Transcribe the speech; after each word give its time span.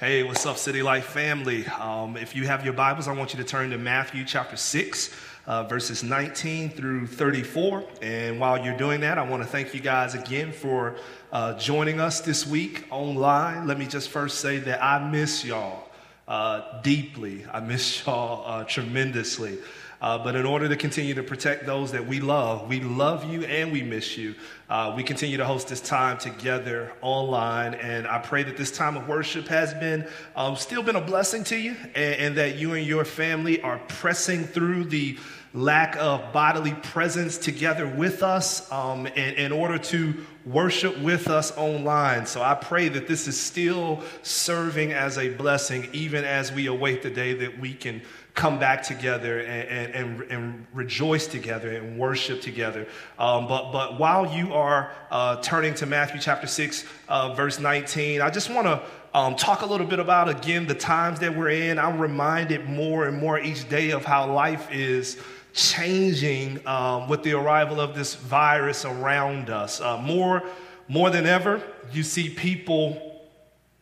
Hey, 0.00 0.22
what's 0.22 0.46
up, 0.46 0.58
City 0.58 0.80
Life 0.80 1.06
family? 1.06 1.66
Um, 1.66 2.16
if 2.16 2.36
you 2.36 2.46
have 2.46 2.64
your 2.64 2.72
Bibles, 2.72 3.08
I 3.08 3.12
want 3.12 3.34
you 3.34 3.38
to 3.38 3.44
turn 3.44 3.70
to 3.70 3.78
Matthew 3.78 4.24
chapter 4.24 4.56
6, 4.56 5.12
uh, 5.44 5.64
verses 5.64 6.04
19 6.04 6.70
through 6.70 7.08
34. 7.08 7.84
And 8.00 8.38
while 8.38 8.64
you're 8.64 8.76
doing 8.76 9.00
that, 9.00 9.18
I 9.18 9.28
want 9.28 9.42
to 9.42 9.48
thank 9.48 9.74
you 9.74 9.80
guys 9.80 10.14
again 10.14 10.52
for 10.52 10.94
uh, 11.32 11.58
joining 11.58 11.98
us 11.98 12.20
this 12.20 12.46
week 12.46 12.84
online. 12.90 13.66
Let 13.66 13.76
me 13.76 13.88
just 13.88 14.10
first 14.10 14.38
say 14.38 14.58
that 14.58 14.80
I 14.80 15.00
miss 15.10 15.44
y'all 15.44 15.88
uh, 16.28 16.80
deeply, 16.82 17.44
I 17.52 17.58
miss 17.58 18.06
y'all 18.06 18.44
uh, 18.46 18.62
tremendously. 18.62 19.58
Uh, 20.00 20.16
but 20.16 20.36
in 20.36 20.46
order 20.46 20.68
to 20.68 20.76
continue 20.76 21.12
to 21.14 21.22
protect 21.22 21.66
those 21.66 21.90
that 21.90 22.06
we 22.06 22.20
love, 22.20 22.68
we 22.68 22.80
love 22.80 23.24
you 23.24 23.42
and 23.44 23.72
we 23.72 23.82
miss 23.82 24.16
you. 24.16 24.34
Uh, 24.70 24.92
we 24.96 25.02
continue 25.02 25.36
to 25.36 25.44
host 25.44 25.68
this 25.68 25.80
time 25.80 26.16
together 26.18 26.92
online, 27.02 27.74
and 27.74 28.06
I 28.06 28.18
pray 28.18 28.44
that 28.44 28.56
this 28.56 28.70
time 28.70 28.96
of 28.96 29.08
worship 29.08 29.48
has 29.48 29.74
been 29.74 30.06
um, 30.36 30.54
still 30.54 30.82
been 30.82 30.96
a 30.96 31.00
blessing 31.00 31.42
to 31.44 31.56
you, 31.56 31.74
and, 31.96 32.14
and 32.14 32.36
that 32.36 32.56
you 32.56 32.74
and 32.74 32.86
your 32.86 33.04
family 33.04 33.60
are 33.62 33.80
pressing 33.88 34.44
through 34.44 34.84
the 34.84 35.18
lack 35.54 35.96
of 35.96 36.32
bodily 36.32 36.74
presence 36.74 37.38
together 37.38 37.88
with 37.88 38.22
us 38.22 38.70
um, 38.70 39.06
in, 39.06 39.34
in 39.34 39.52
order 39.52 39.78
to 39.78 40.14
worship 40.44 40.98
with 41.00 41.28
us 41.28 41.56
online. 41.56 42.26
So 42.26 42.42
I 42.42 42.54
pray 42.54 42.88
that 42.88 43.08
this 43.08 43.26
is 43.28 43.38
still 43.38 44.02
serving 44.22 44.92
as 44.92 45.18
a 45.18 45.30
blessing, 45.30 45.88
even 45.92 46.24
as 46.24 46.52
we 46.52 46.66
await 46.66 47.02
the 47.02 47.10
day 47.10 47.32
that 47.34 47.58
we 47.58 47.74
can 47.74 48.02
come 48.38 48.56
back 48.56 48.84
together 48.84 49.40
and, 49.40 49.92
and, 49.94 50.22
and, 50.30 50.66
rejoice 50.72 51.26
together 51.26 51.72
and 51.72 51.98
worship 51.98 52.40
together. 52.40 52.86
Um, 53.18 53.48
but, 53.48 53.72
but 53.72 53.98
while 53.98 54.32
you 54.32 54.54
are 54.54 54.92
uh, 55.10 55.42
turning 55.42 55.74
to 55.74 55.86
Matthew 55.86 56.20
chapter 56.20 56.46
6, 56.46 56.84
uh, 57.08 57.34
verse 57.34 57.58
19, 57.58 58.20
I 58.20 58.30
just 58.30 58.48
want 58.48 58.68
to 58.68 58.80
um, 59.12 59.34
talk 59.34 59.62
a 59.62 59.66
little 59.66 59.88
bit 59.88 59.98
about, 59.98 60.28
again, 60.28 60.68
the 60.68 60.74
times 60.76 61.18
that 61.18 61.36
we're 61.36 61.50
in. 61.50 61.80
I'm 61.80 61.98
reminded 61.98 62.68
more 62.68 63.08
and 63.08 63.18
more 63.18 63.40
each 63.40 63.68
day 63.68 63.90
of 63.90 64.04
how 64.04 64.32
life 64.32 64.68
is 64.70 65.20
changing 65.52 66.64
um, 66.64 67.08
with 67.08 67.24
the 67.24 67.32
arrival 67.32 67.80
of 67.80 67.96
this 67.96 68.14
virus 68.14 68.84
around 68.84 69.50
us. 69.50 69.80
Uh, 69.80 69.98
more, 69.98 70.44
more 70.86 71.10
than 71.10 71.26
ever, 71.26 71.60
you 71.92 72.04
see 72.04 72.30
people 72.30 73.26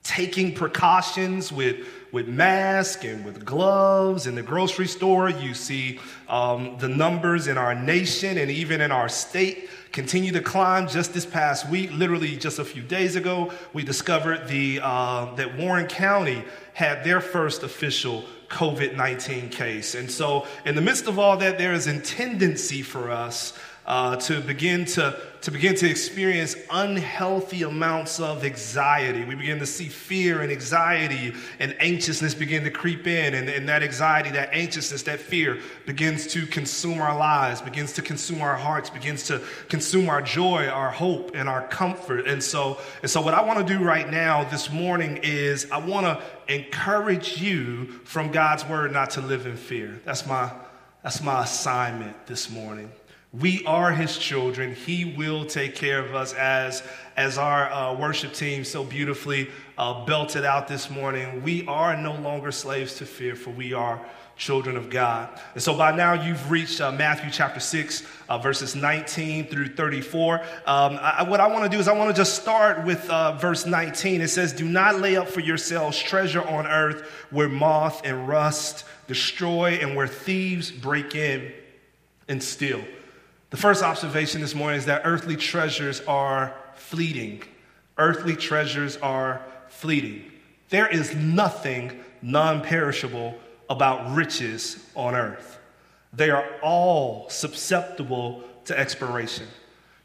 taking 0.03 0.55
precautions 0.55 1.53
with 1.53 1.87
with 2.17 2.29
masks 2.29 3.05
and 3.05 3.27
with 3.27 3.45
gloves 3.45 4.27
in 4.27 4.35
the 4.35 4.43
grocery 4.43 4.87
store. 4.87 5.29
You 5.29 5.53
see 5.53 6.01
um, 6.31 6.79
the 6.79 6.89
numbers 6.89 7.47
in 7.47 7.59
our 7.59 7.75
nation 7.75 8.39
and 8.39 8.51
even 8.51 8.81
in 8.81 8.91
our 8.91 9.07
state 9.07 9.69
continue 9.93 10.33
to 10.33 10.41
climb. 10.41 10.89
Just 10.89 11.13
this 11.13 11.27
past 11.27 11.69
week, 11.69 11.91
literally 11.93 12.35
just 12.39 12.59
a 12.59 12.65
few 12.65 12.81
days 12.81 13.17
ago, 13.17 13.53
we 13.75 13.85
discovered 13.85 14.49
the, 14.49 14.81
uh, 14.83 15.35
that 15.35 15.59
Warren 15.59 15.89
County 15.89 16.43
had 16.73 17.05
their 17.05 17.21
first 17.21 17.63
official 17.63 18.25
COVID 18.49 18.97
19 18.97 19.51
case. 19.51 19.95
And 19.95 20.11
so, 20.11 20.47
in 20.65 20.75
the 20.75 20.81
midst 20.81 21.09
of 21.09 21.19
all 21.19 21.37
that, 21.37 21.59
there 21.59 21.75
is 21.75 21.87
a 21.87 22.01
tendency 22.01 22.81
for 22.81 23.11
us 23.11 23.53
uh, 23.87 24.17
to 24.17 24.41
begin 24.41 24.85
to, 24.85 25.17
to 25.41 25.51
begin 25.53 25.77
to 25.77 25.89
experience 25.89 26.57
unhealthy 26.71 27.63
amounts 27.63 28.19
of 28.19 28.45
anxiety. 28.45 29.25
We 29.25 29.37
begin 29.37 29.61
to 29.61 29.67
see 29.67 29.87
fear 29.87 30.43
and 30.43 30.51
anxiety 30.51 31.33
and 31.61 31.77
anxiousness 31.81 32.35
begin 32.35 32.65
to 32.65 32.71
creep 32.71 33.07
in. 33.07 33.35
And, 33.35 33.49
and 33.49 33.69
that 33.69 33.85
anxiety, 33.85 34.31
that 34.31 34.53
anxiousness, 34.53 35.05
that 35.05 35.21
fear 35.21 35.61
begins 35.87 36.27
to 36.29 36.47
consume 36.47 37.01
our 37.01 37.17
lives, 37.17 37.63
begins 37.63 37.93
to 37.93 38.03
consume 38.03 38.43
our 38.43 38.57
hearts, 38.57 38.91
begins 38.91 39.23
to 39.29 39.41
consume 39.69 40.09
our 40.09 40.21
joy, 40.21 40.67
our 40.67 40.91
hope, 40.91 41.31
and 41.35 41.49
our 41.49 41.67
comfort. 41.69 42.27
And 42.27 42.43
so, 42.43 42.81
and 43.03 43.11
so 43.11 43.21
what 43.21 43.35
I 43.35 43.43
want 43.43 43.65
to 43.65 43.79
do 43.79 43.85
right 43.85 44.11
now 44.11 44.43
this 44.45 44.69
morning 44.69 45.21
is 45.23 45.71
I 45.71 45.79
want 45.79 46.07
to 46.07 46.21
encourage 46.53 47.41
you 47.41 47.87
from 48.05 48.33
God's 48.33 48.65
word 48.67 48.93
not 48.93 49.11
to 49.11 49.21
live 49.21 49.47
in 49.47 49.57
fear. 49.57 50.01
That's 50.05 50.27
my, 50.27 50.51
that's 51.05 51.23
my 51.23 51.45
assignment 51.45 52.27
this 52.27 52.51
morning. 52.51 52.91
We 53.41 53.65
are 53.67 53.93
his 53.93 54.17
children. 54.17 54.75
He 54.75 55.05
will 55.05 55.45
take 55.45 55.75
care 55.75 55.99
of 55.99 56.15
us 56.15 56.33
as, 56.33 56.83
as 57.17 57.37
our 57.37 57.71
uh, 57.71 57.95
worship 57.95 58.33
team 58.33 58.65
so 58.65 58.83
beautifully 58.83 59.51
uh, 59.77 60.07
belted 60.07 60.45
out 60.45 60.69
this 60.69 60.89
morning. 60.89 61.43
We 61.43 61.67
are 61.67 61.97
no 61.97 62.15
longer 62.15 62.51
slaves 62.51 62.95
to 62.97 63.07
fear, 63.07 63.35
for 63.35 63.51
we 63.51 63.75
are 63.75 64.01
children 64.37 64.77
of 64.77 64.89
God. 64.89 65.29
And 65.55 65.63
so 65.63 65.77
by 65.77 65.95
now 65.95 66.15
you've 66.15 66.51
reached 66.51 66.81
uh, 66.81 66.93
Matthew 66.93 67.31
chapter 67.31 67.61
6, 67.61 68.07
uh, 68.29 68.39
verses 68.39 68.75
19 68.75 69.49
through 69.49 69.75
34. 69.75 70.41
Um, 70.41 70.99
I, 71.03 71.23
what 71.25 71.41
I 71.41 71.49
want 71.49 71.65
to 71.65 71.71
do 71.71 71.79
is 71.81 71.89
I 71.89 71.93
want 71.93 72.15
to 72.15 72.17
just 72.17 72.41
start 72.41 72.85
with 72.85 73.09
uh, 73.11 73.33
verse 73.33 73.67
19. 73.67 74.21
It 74.21 74.29
says, 74.29 74.53
Do 74.53 74.69
not 74.69 75.01
lay 75.01 75.17
up 75.17 75.29
for 75.29 75.41
yourselves 75.41 75.99
treasure 75.99 76.43
on 76.43 76.67
earth 76.67 77.03
where 77.31 77.49
moth 77.49 78.03
and 78.05 78.29
rust 78.29 78.85
destroy 79.09 79.73
and 79.73 79.95
where 79.95 80.07
thieves 80.07 80.71
break 80.71 81.15
in 81.15 81.53
and 82.29 82.43
steal. 82.43 82.83
The 83.57 83.63
first 83.63 83.83
observation 83.83 84.43
this 84.43 84.55
morning 84.55 84.79
is 84.79 84.85
that 84.85 85.01
earthly 85.07 85.35
treasures 85.35 86.03
are 86.03 86.55
fleeting. 86.75 87.43
Earthly 87.97 88.37
treasures 88.37 88.99
are 88.99 89.41
fleeting. 89.69 90.31
There 90.69 90.87
is 90.87 91.15
nothing 91.15 92.05
non 92.21 92.61
perishable 92.61 93.35
about 93.71 94.15
riches 94.15 94.85
on 94.95 95.15
earth. 95.15 95.59
They 96.13 96.29
are 96.29 96.47
all 96.61 97.31
susceptible 97.31 98.45
to 98.67 98.79
expiration. 98.79 99.47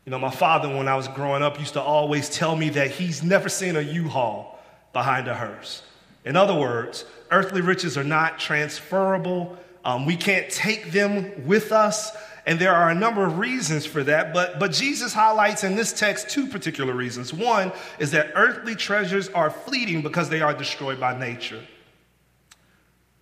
You 0.05 0.11
know, 0.11 0.19
my 0.19 0.31
father, 0.31 0.73
when 0.73 0.87
I 0.87 0.95
was 0.95 1.09
growing 1.09 1.43
up, 1.43 1.59
used 1.59 1.73
to 1.73 1.81
always 1.81 2.29
tell 2.29 2.55
me 2.55 2.69
that 2.69 2.91
he's 2.91 3.21
never 3.21 3.49
seen 3.49 3.75
a 3.75 3.81
U 3.81 4.07
Haul 4.07 4.61
behind 4.93 5.27
a 5.27 5.35
hearse. 5.35 5.83
In 6.23 6.37
other 6.37 6.55
words, 6.55 7.03
earthly 7.31 7.59
riches 7.59 7.97
are 7.97 8.05
not 8.05 8.39
transferable. 8.39 9.57
Um, 9.83 10.05
we 10.05 10.15
can't 10.15 10.49
take 10.49 10.93
them 10.93 11.45
with 11.45 11.73
us. 11.73 12.15
And 12.45 12.57
there 12.57 12.73
are 12.73 12.89
a 12.89 12.95
number 12.95 13.25
of 13.25 13.37
reasons 13.37 13.85
for 13.85 14.03
that, 14.03 14.33
but, 14.33 14.59
but 14.59 14.71
Jesus 14.71 15.13
highlights 15.13 15.63
in 15.63 15.75
this 15.75 15.93
text 15.93 16.29
two 16.29 16.47
particular 16.47 16.93
reasons. 16.93 17.33
One 17.33 17.71
is 17.99 18.11
that 18.11 18.31
earthly 18.35 18.75
treasures 18.75 19.29
are 19.29 19.51
fleeting 19.51 20.01
because 20.01 20.29
they 20.29 20.41
are 20.41 20.53
destroyed 20.53 20.99
by 20.99 21.17
nature. 21.17 21.61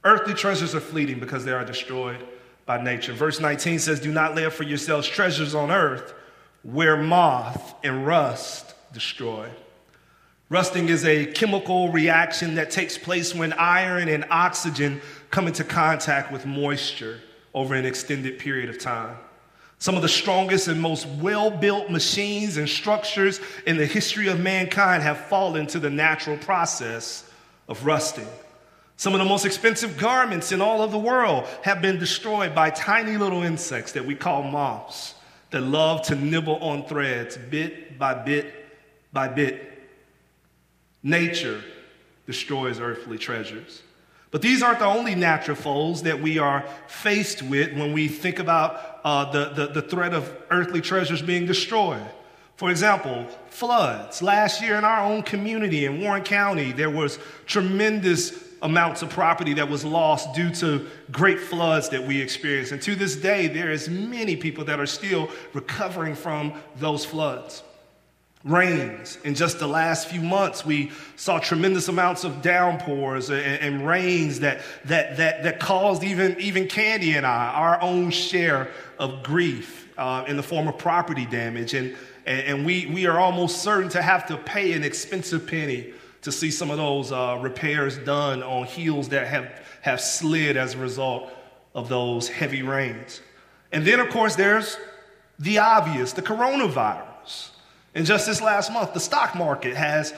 Earthly 0.05 0.33
treasures 0.33 0.73
are 0.73 0.79
fleeting 0.79 1.19
because 1.19 1.43
they 1.43 1.51
are 1.51 1.65
destroyed 1.65 2.25
by 2.65 2.81
nature. 2.81 3.11
Verse 3.11 3.41
19 3.41 3.79
says, 3.79 3.99
Do 3.99 4.11
not 4.11 4.35
lay 4.35 4.45
up 4.45 4.53
for 4.53 4.63
yourselves 4.63 5.07
treasures 5.07 5.53
on 5.53 5.69
earth 5.69 6.13
where 6.63 6.95
moth 6.95 7.75
and 7.83 8.07
rust 8.07 8.73
destroy. 8.93 9.49
Rusting 10.49 10.89
is 10.89 11.05
a 11.05 11.25
chemical 11.25 11.91
reaction 11.91 12.55
that 12.55 12.71
takes 12.71 12.97
place 12.97 13.35
when 13.35 13.53
iron 13.53 14.07
and 14.07 14.25
oxygen 14.31 15.01
come 15.29 15.47
into 15.47 15.63
contact 15.63 16.31
with 16.31 16.45
moisture 16.45 17.19
over 17.53 17.75
an 17.75 17.85
extended 17.85 18.39
period 18.39 18.69
of 18.69 18.79
time. 18.79 19.17
Some 19.79 19.95
of 19.95 20.01
the 20.01 20.09
strongest 20.09 20.67
and 20.67 20.81
most 20.81 21.07
well 21.07 21.49
built 21.49 21.89
machines 21.89 22.57
and 22.57 22.67
structures 22.67 23.39
in 23.65 23.77
the 23.77 23.85
history 23.85 24.27
of 24.27 24.39
mankind 24.39 25.03
have 25.03 25.17
fallen 25.27 25.67
to 25.67 25.79
the 25.79 25.89
natural 25.89 26.37
process 26.37 27.29
of 27.69 27.85
rusting. 27.85 28.27
Some 28.97 29.13
of 29.13 29.19
the 29.19 29.25
most 29.25 29.45
expensive 29.45 29.97
garments 29.97 30.51
in 30.51 30.59
all 30.59 30.81
of 30.81 30.91
the 30.91 30.99
world 30.99 31.45
have 31.63 31.81
been 31.81 31.97
destroyed 31.97 32.53
by 32.53 32.69
tiny 32.69 33.15
little 33.15 33.43
insects 33.43 33.93
that 33.93 34.05
we 34.05 34.15
call 34.15 34.43
moths 34.43 35.15
that 35.51 35.61
love 35.61 36.01
to 36.03 36.15
nibble 36.15 36.57
on 36.57 36.85
threads 36.85 37.37
bit 37.37 37.97
by 37.97 38.13
bit 38.13 38.53
by 39.13 39.29
bit. 39.29 39.65
Nature 41.01 41.63
destroys 42.27 42.81
earthly 42.81 43.17
treasures. 43.17 43.81
But 44.31 44.41
these 44.41 44.61
aren't 44.61 44.79
the 44.79 44.85
only 44.85 45.15
natural 45.15 45.57
foes 45.57 46.03
that 46.03 46.21
we 46.21 46.37
are 46.37 46.63
faced 46.87 47.41
with 47.41 47.73
when 47.73 47.93
we 47.93 48.07
think 48.07 48.39
about 48.39 48.99
uh, 49.03 49.31
the, 49.31 49.49
the, 49.49 49.67
the 49.67 49.81
threat 49.81 50.13
of 50.13 50.31
earthly 50.51 50.81
treasures 50.81 51.21
being 51.21 51.45
destroyed. 51.45 52.05
For 52.55 52.69
example, 52.69 53.25
floods. 53.49 54.21
Last 54.21 54.61
year 54.61 54.75
in 54.75 54.83
our 54.83 55.03
own 55.03 55.23
community 55.23 55.85
in 55.85 56.01
Warren 56.01 56.23
County, 56.23 56.71
there 56.71 56.89
was 56.89 57.17
tremendous 57.45 58.43
amounts 58.61 59.01
of 59.01 59.09
property 59.09 59.53
that 59.53 59.69
was 59.69 59.85
lost 59.85 60.33
due 60.35 60.53
to 60.55 60.85
great 61.11 61.39
floods 61.39 61.89
that 61.89 62.05
we 62.05 62.21
experienced. 62.21 62.73
And 62.73 62.81
to 62.81 62.95
this 62.95 63.15
day, 63.15 63.47
there 63.47 63.71
is 63.71 63.89
many 63.89 64.35
people 64.35 64.65
that 64.65 64.79
are 64.79 64.85
still 64.85 65.29
recovering 65.53 66.13
from 66.13 66.53
those 66.75 67.05
floods 67.05 67.63
rains. 68.49 69.17
In 69.23 69.35
just 69.35 69.59
the 69.59 69.67
last 69.67 70.07
few 70.07 70.21
months, 70.21 70.65
we 70.65 70.91
saw 71.15 71.39
tremendous 71.39 71.87
amounts 71.87 72.23
of 72.23 72.41
downpours 72.41 73.29
and, 73.29 73.41
and, 73.41 73.87
rains 73.87 74.39
that, 74.39 74.61
that, 74.85 75.17
that, 75.17 75.43
that 75.43 75.59
caused 75.59 76.03
even, 76.03 76.39
even 76.39 76.67
Candy 76.67 77.15
and 77.15 77.25
I 77.25 77.47
our 77.53 77.81
own 77.81 78.09
share 78.11 78.71
of 78.97 79.23
grief 79.23 79.89
uh, 79.97 80.25
in 80.27 80.37
the 80.37 80.43
form 80.43 80.67
of 80.67 80.77
property 80.77 81.25
damage. 81.25 81.73
And, 81.73 81.95
and 82.25 82.65
we, 82.65 82.87
we 82.87 83.05
are 83.05 83.19
almost 83.19 83.61
certain 83.61 83.89
to 83.89 84.01
have 84.01 84.25
to 84.27 84.37
pay 84.37 84.73
an 84.73 84.83
expensive 84.83 85.47
penny 85.47 85.93
to 86.21 86.31
see 86.31 86.51
some 86.51 86.69
of 86.69 86.77
those 86.77 87.11
uh, 87.11 87.37
repairs 87.41 87.97
done 87.99 88.43
on 88.43 88.65
heels 88.65 89.09
that 89.09 89.27
have, 89.27 89.49
have 89.81 90.01
slid 90.01 90.57
as 90.57 90.75
a 90.75 90.77
result 90.77 91.31
of 91.73 91.87
those 91.87 92.27
heavy 92.27 92.61
rains. 92.61 93.21
And 93.71 93.85
then, 93.85 93.99
of 93.99 94.09
course, 94.09 94.35
there's 94.35 94.77
the 95.37 95.59
obvious, 95.59 96.13
the 96.13 96.21
coronavirus. 96.21 97.51
And 97.99 98.05
just 98.07 98.27
this 98.27 98.41
last 98.41 98.71
month, 98.71 98.93
the 98.93 98.99
stock 99.01 99.35
market 99.35 99.75
has 99.75 100.13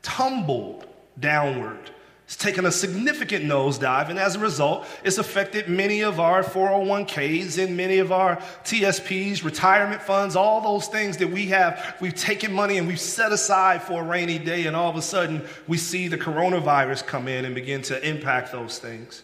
tumbled 0.00 0.86
downward 1.20 1.90
It's 2.24 2.34
taken 2.34 2.64
a 2.64 2.72
significant 2.72 3.44
nosedive, 3.44 4.08
and 4.08 4.18
as 4.18 4.36
a 4.36 4.38
result, 4.38 4.86
it's 5.04 5.18
affected 5.18 5.68
many 5.68 6.00
of 6.00 6.18
our 6.18 6.42
401ks 6.42 7.62
and 7.62 7.76
many 7.76 7.98
of 7.98 8.10
our 8.10 8.36
TSPs, 8.64 9.44
retirement 9.44 10.00
funds, 10.00 10.34
all 10.34 10.62
those 10.62 10.88
things 10.88 11.18
that 11.18 11.28
we 11.28 11.48
have. 11.48 11.98
We've 12.00 12.14
taken 12.14 12.54
money 12.54 12.78
and 12.78 12.88
we've 12.88 12.98
set 12.98 13.32
aside 13.32 13.82
for 13.82 14.00
a 14.00 14.06
rainy 14.06 14.38
day, 14.38 14.64
and 14.64 14.74
all 14.74 14.88
of 14.88 14.96
a 14.96 15.02
sudden, 15.02 15.44
we 15.68 15.76
see 15.76 16.08
the 16.08 16.16
coronavirus 16.16 17.06
come 17.06 17.28
in 17.28 17.44
and 17.44 17.54
begin 17.54 17.82
to 17.82 18.08
impact 18.08 18.50
those 18.50 18.78
things. 18.78 19.22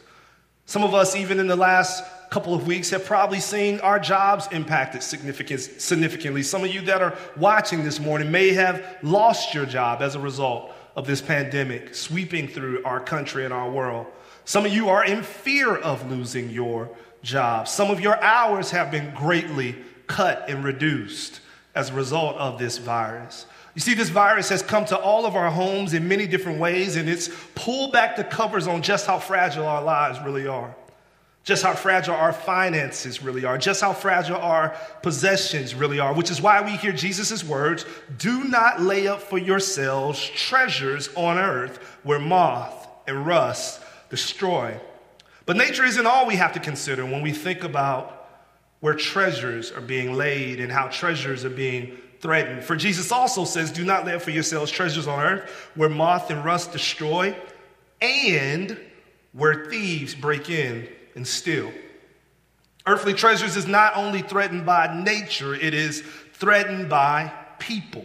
Some 0.67 0.85
of 0.85 0.93
us, 0.93 1.17
even 1.17 1.41
in 1.41 1.47
the 1.47 1.57
last 1.57 2.05
couple 2.33 2.55
of 2.55 2.67
weeks, 2.67 2.89
have 2.89 3.05
probably 3.05 3.39
seen 3.39 3.79
our 3.81 3.99
jobs 3.99 4.49
impacted 4.53 5.03
significantly. 5.03 6.43
Some 6.43 6.65
of 6.65 6.75
you 6.75 6.81
that 6.81 7.03
are 7.03 7.15
watching 7.37 7.85
this 7.85 8.01
morning 8.01 8.31
may 8.31 8.55
have 8.55 8.97
lost 9.03 9.53
your 9.53 9.67
job 9.67 10.01
as 10.01 10.15
a 10.15 10.19
result 10.19 10.73
of 10.97 11.07
this 11.07 11.21
pandemic 11.21 11.95
sweeping 11.95 12.49
through 12.49 12.83
our 12.85 13.01
country 13.01 13.45
and 13.45 13.53
our 13.53 13.71
world. 13.71 14.07
Some 14.47 14.65
of 14.65 14.73
you 14.73 14.89
are 14.89 15.05
in 15.05 15.23
fear 15.23 15.77
of 15.77 16.11
losing 16.11 16.49
your 16.49 16.89
job. 17.23 17.69
Some 17.69 17.91
of 17.91 18.01
your 18.01 18.19
hours 18.23 18.71
have 18.71 18.91
been 18.91 19.13
greatly 19.15 19.77
cut 20.07 20.47
and 20.49 20.65
reduced 20.65 21.41
as 21.75 21.91
a 21.91 21.93
result 21.93 22.37
of 22.37 22.59
this 22.59 22.79
virus. 22.79 23.45
You 23.75 23.83
see, 23.83 23.93
this 23.93 24.09
virus 24.09 24.49
has 24.49 24.63
come 24.63 24.87
to 24.87 24.97
all 24.97 25.27
of 25.27 25.37
our 25.37 25.51
homes 25.51 25.93
in 25.93 26.09
many 26.09 26.27
different 26.27 26.61
ways, 26.61 26.97
and 26.97 27.11
it's 27.11 27.29
pulled 27.55 27.93
back 27.93 28.17
the 28.17 28.25
covers 28.25 28.67
on 28.67 28.81
just 28.81 29.07
how 29.07 29.19
fragile 29.19 29.67
our 29.67 29.83
lives 29.83 30.19
really 30.25 30.47
are 30.47 30.75
just 31.45 31.63
how 31.65 31.75
fragile 31.75 32.15
our 32.15 32.33
finances 32.33 33.23
really 33.23 33.45
are, 33.45 33.59
just 33.59 33.81
how 33.81 33.93
fragile 33.93 34.37
our 34.37 34.77
possessions 35.03 35.75
really 35.75 35.99
are, 35.99 36.15
which 36.15 36.31
is 36.31 36.41
why 36.41 36.63
we 36.63 36.73
hear 36.73 36.93
Jesus' 36.93 37.43
words 37.43 37.85
do 38.19 38.45
not 38.45 38.81
lay 38.81 39.09
up 39.09 39.21
for 39.21 39.39
yourselves 39.39 40.25
treasures 40.31 41.09
on 41.17 41.39
earth 41.39 41.79
where 42.05 42.21
moth 42.21 42.89
and 43.09 43.27
rust 43.27 43.81
destroy. 44.09 44.79
But 45.45 45.57
nature 45.57 45.85
isn't 45.85 46.07
all 46.07 46.27
we 46.27 46.37
have 46.37 46.53
to 46.53 46.61
consider 46.61 47.05
when 47.05 47.23
we 47.23 47.33
think 47.33 47.65
about 47.65 48.29
where 48.79 48.95
treasures 48.95 49.73
are 49.73 49.81
being 49.81 50.15
laid 50.15 50.61
and 50.61 50.71
how 50.71 50.89
treasures 50.89 51.45
are 51.45 51.51
being 51.51 51.97
threatened. 52.21 52.63
For 52.63 52.77
Jesus 52.77 53.11
also 53.11 53.45
says, 53.45 53.73
Do 53.73 53.85
not 53.85 54.07
lay 54.07 54.15
up 54.15 54.23
for 54.23 54.31
yourselves 54.31 54.71
treasures 54.71 55.09
on 55.09 55.21
earth 55.21 55.71
where 55.75 55.89
moth 55.89 56.31
and 56.31 56.45
rust 56.45 56.71
destroy 56.71 57.37
and 58.01 58.79
where 59.33 59.67
thieves 59.67 60.15
break 60.15 60.49
in 60.49 60.89
and 61.15 61.27
steal. 61.27 61.73
Earthly 62.87 63.15
treasures 63.15 63.57
is 63.57 63.67
not 63.67 63.97
only 63.97 64.23
threatened 64.23 64.67
by 64.67 65.03
nature, 65.03 65.55
it 65.55 65.75
is 65.75 66.03
threatened 66.33 66.89
by 66.89 67.33
people. 67.59 68.05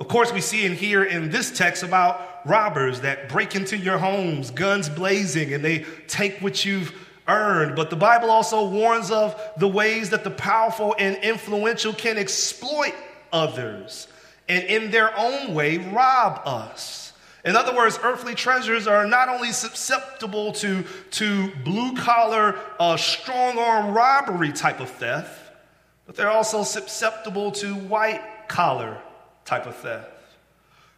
Of 0.00 0.08
course, 0.08 0.32
we 0.32 0.40
see 0.40 0.66
and 0.66 0.74
hear 0.74 1.04
in 1.04 1.30
this 1.30 1.56
text 1.56 1.82
about 1.82 2.46
robbers 2.46 3.02
that 3.02 3.28
break 3.28 3.54
into 3.54 3.76
your 3.76 3.98
homes, 3.98 4.50
guns 4.50 4.88
blazing, 4.88 5.52
and 5.52 5.64
they 5.64 5.84
take 6.08 6.38
what 6.40 6.64
you've 6.64 6.92
earned. 7.28 7.76
But 7.76 7.90
the 7.90 7.96
Bible 7.96 8.30
also 8.30 8.68
warns 8.68 9.10
of 9.10 9.40
the 9.58 9.68
ways 9.68 10.10
that 10.10 10.24
the 10.24 10.30
powerful 10.30 10.96
and 10.98 11.16
influential 11.18 11.92
can 11.92 12.18
exploit 12.18 12.94
others 13.32 14.08
and, 14.48 14.64
in 14.64 14.90
their 14.90 15.16
own 15.16 15.54
way, 15.54 15.78
rob 15.78 16.40
us. 16.44 17.11
In 17.44 17.56
other 17.56 17.74
words, 17.74 17.98
earthly 18.02 18.34
treasures 18.34 18.86
are 18.86 19.06
not 19.06 19.28
only 19.28 19.50
susceptible 19.50 20.52
to, 20.52 20.84
to 21.12 21.50
blue 21.64 21.96
collar, 21.96 22.58
uh, 22.78 22.96
strong 22.96 23.58
arm 23.58 23.92
robbery 23.92 24.52
type 24.52 24.78
of 24.78 24.88
theft, 24.90 25.52
but 26.06 26.14
they're 26.14 26.30
also 26.30 26.62
susceptible 26.62 27.50
to 27.52 27.74
white 27.74 28.22
collar 28.48 29.00
type 29.44 29.66
of 29.66 29.74
theft. 29.76 30.08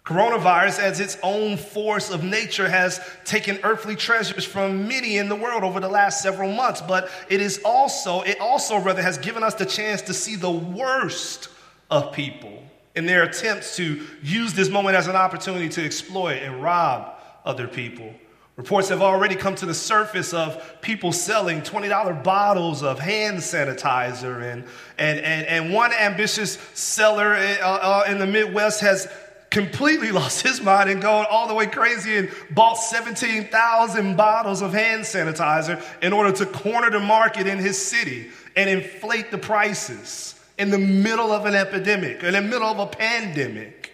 Coronavirus, 0.04 0.80
as 0.80 1.00
its 1.00 1.16
own 1.22 1.56
force 1.56 2.10
of 2.10 2.22
nature, 2.22 2.68
has 2.68 3.00
taken 3.24 3.58
earthly 3.62 3.96
treasures 3.96 4.44
from 4.44 4.86
many 4.86 5.16
in 5.16 5.30
the 5.30 5.34
world 5.34 5.64
over 5.64 5.80
the 5.80 5.88
last 5.88 6.20
several 6.20 6.52
months, 6.52 6.82
but 6.82 7.08
it 7.30 7.40
is 7.40 7.62
also, 7.64 8.20
it 8.20 8.38
also 8.38 8.78
rather 8.78 9.00
has 9.00 9.16
given 9.16 9.42
us 9.42 9.54
the 9.54 9.64
chance 9.64 10.02
to 10.02 10.12
see 10.12 10.36
the 10.36 10.50
worst 10.50 11.48
of 11.90 12.12
people 12.12 12.62
in 12.94 13.06
their 13.06 13.24
attempts 13.24 13.76
to 13.76 14.06
use 14.22 14.54
this 14.54 14.68
moment 14.68 14.96
as 14.96 15.08
an 15.08 15.16
opportunity 15.16 15.68
to 15.68 15.84
exploit 15.84 16.42
and 16.42 16.62
rob 16.62 17.14
other 17.44 17.66
people. 17.66 18.14
Reports 18.56 18.88
have 18.90 19.02
already 19.02 19.34
come 19.34 19.56
to 19.56 19.66
the 19.66 19.74
surface 19.74 20.32
of 20.32 20.80
people 20.80 21.12
selling 21.12 21.60
$20 21.60 22.22
bottles 22.22 22.84
of 22.84 23.00
hand 23.00 23.38
sanitizer. 23.38 24.42
And, 24.42 24.64
and, 24.96 25.18
and, 25.18 25.46
and 25.46 25.74
one 25.74 25.92
ambitious 25.92 26.56
seller 26.72 27.34
uh, 27.34 27.58
uh, 27.62 28.04
in 28.06 28.18
the 28.18 28.28
Midwest 28.28 28.80
has 28.82 29.08
completely 29.50 30.12
lost 30.12 30.42
his 30.42 30.60
mind 30.62 30.88
and 30.88 31.02
gone 31.02 31.26
all 31.28 31.48
the 31.48 31.54
way 31.54 31.66
crazy 31.66 32.16
and 32.16 32.30
bought 32.52 32.74
17,000 32.74 34.16
bottles 34.16 34.62
of 34.62 34.72
hand 34.72 35.02
sanitizer 35.02 35.82
in 36.00 36.12
order 36.12 36.30
to 36.30 36.46
corner 36.46 36.90
the 36.90 37.00
market 37.00 37.48
in 37.48 37.58
his 37.58 37.76
city 37.76 38.30
and 38.54 38.70
inflate 38.70 39.32
the 39.32 39.38
prices 39.38 40.33
in 40.58 40.70
the 40.70 40.78
middle 40.78 41.32
of 41.32 41.46
an 41.46 41.54
epidemic, 41.54 42.22
in 42.22 42.32
the 42.32 42.42
middle 42.42 42.68
of 42.68 42.78
a 42.78 42.86
pandemic. 42.86 43.92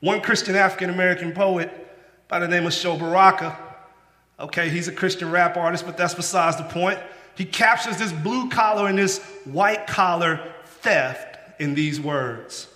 One 0.00 0.20
Christian 0.20 0.54
African 0.54 0.90
American 0.90 1.32
poet 1.32 1.70
by 2.28 2.38
the 2.38 2.48
name 2.48 2.66
of 2.66 2.72
Sho 2.72 2.96
Baraka, 2.96 3.58
okay, 4.38 4.68
he's 4.68 4.88
a 4.88 4.92
Christian 4.92 5.30
rap 5.30 5.56
artist, 5.56 5.86
but 5.86 5.96
that's 5.96 6.14
besides 6.14 6.56
the 6.56 6.64
point. 6.64 6.98
He 7.36 7.44
captures 7.44 7.98
this 7.98 8.12
blue 8.12 8.48
collar 8.48 8.88
and 8.88 8.98
this 8.98 9.22
white 9.44 9.86
collar 9.86 10.40
theft 10.64 11.60
in 11.60 11.74
these 11.74 12.00
words. 12.00 12.68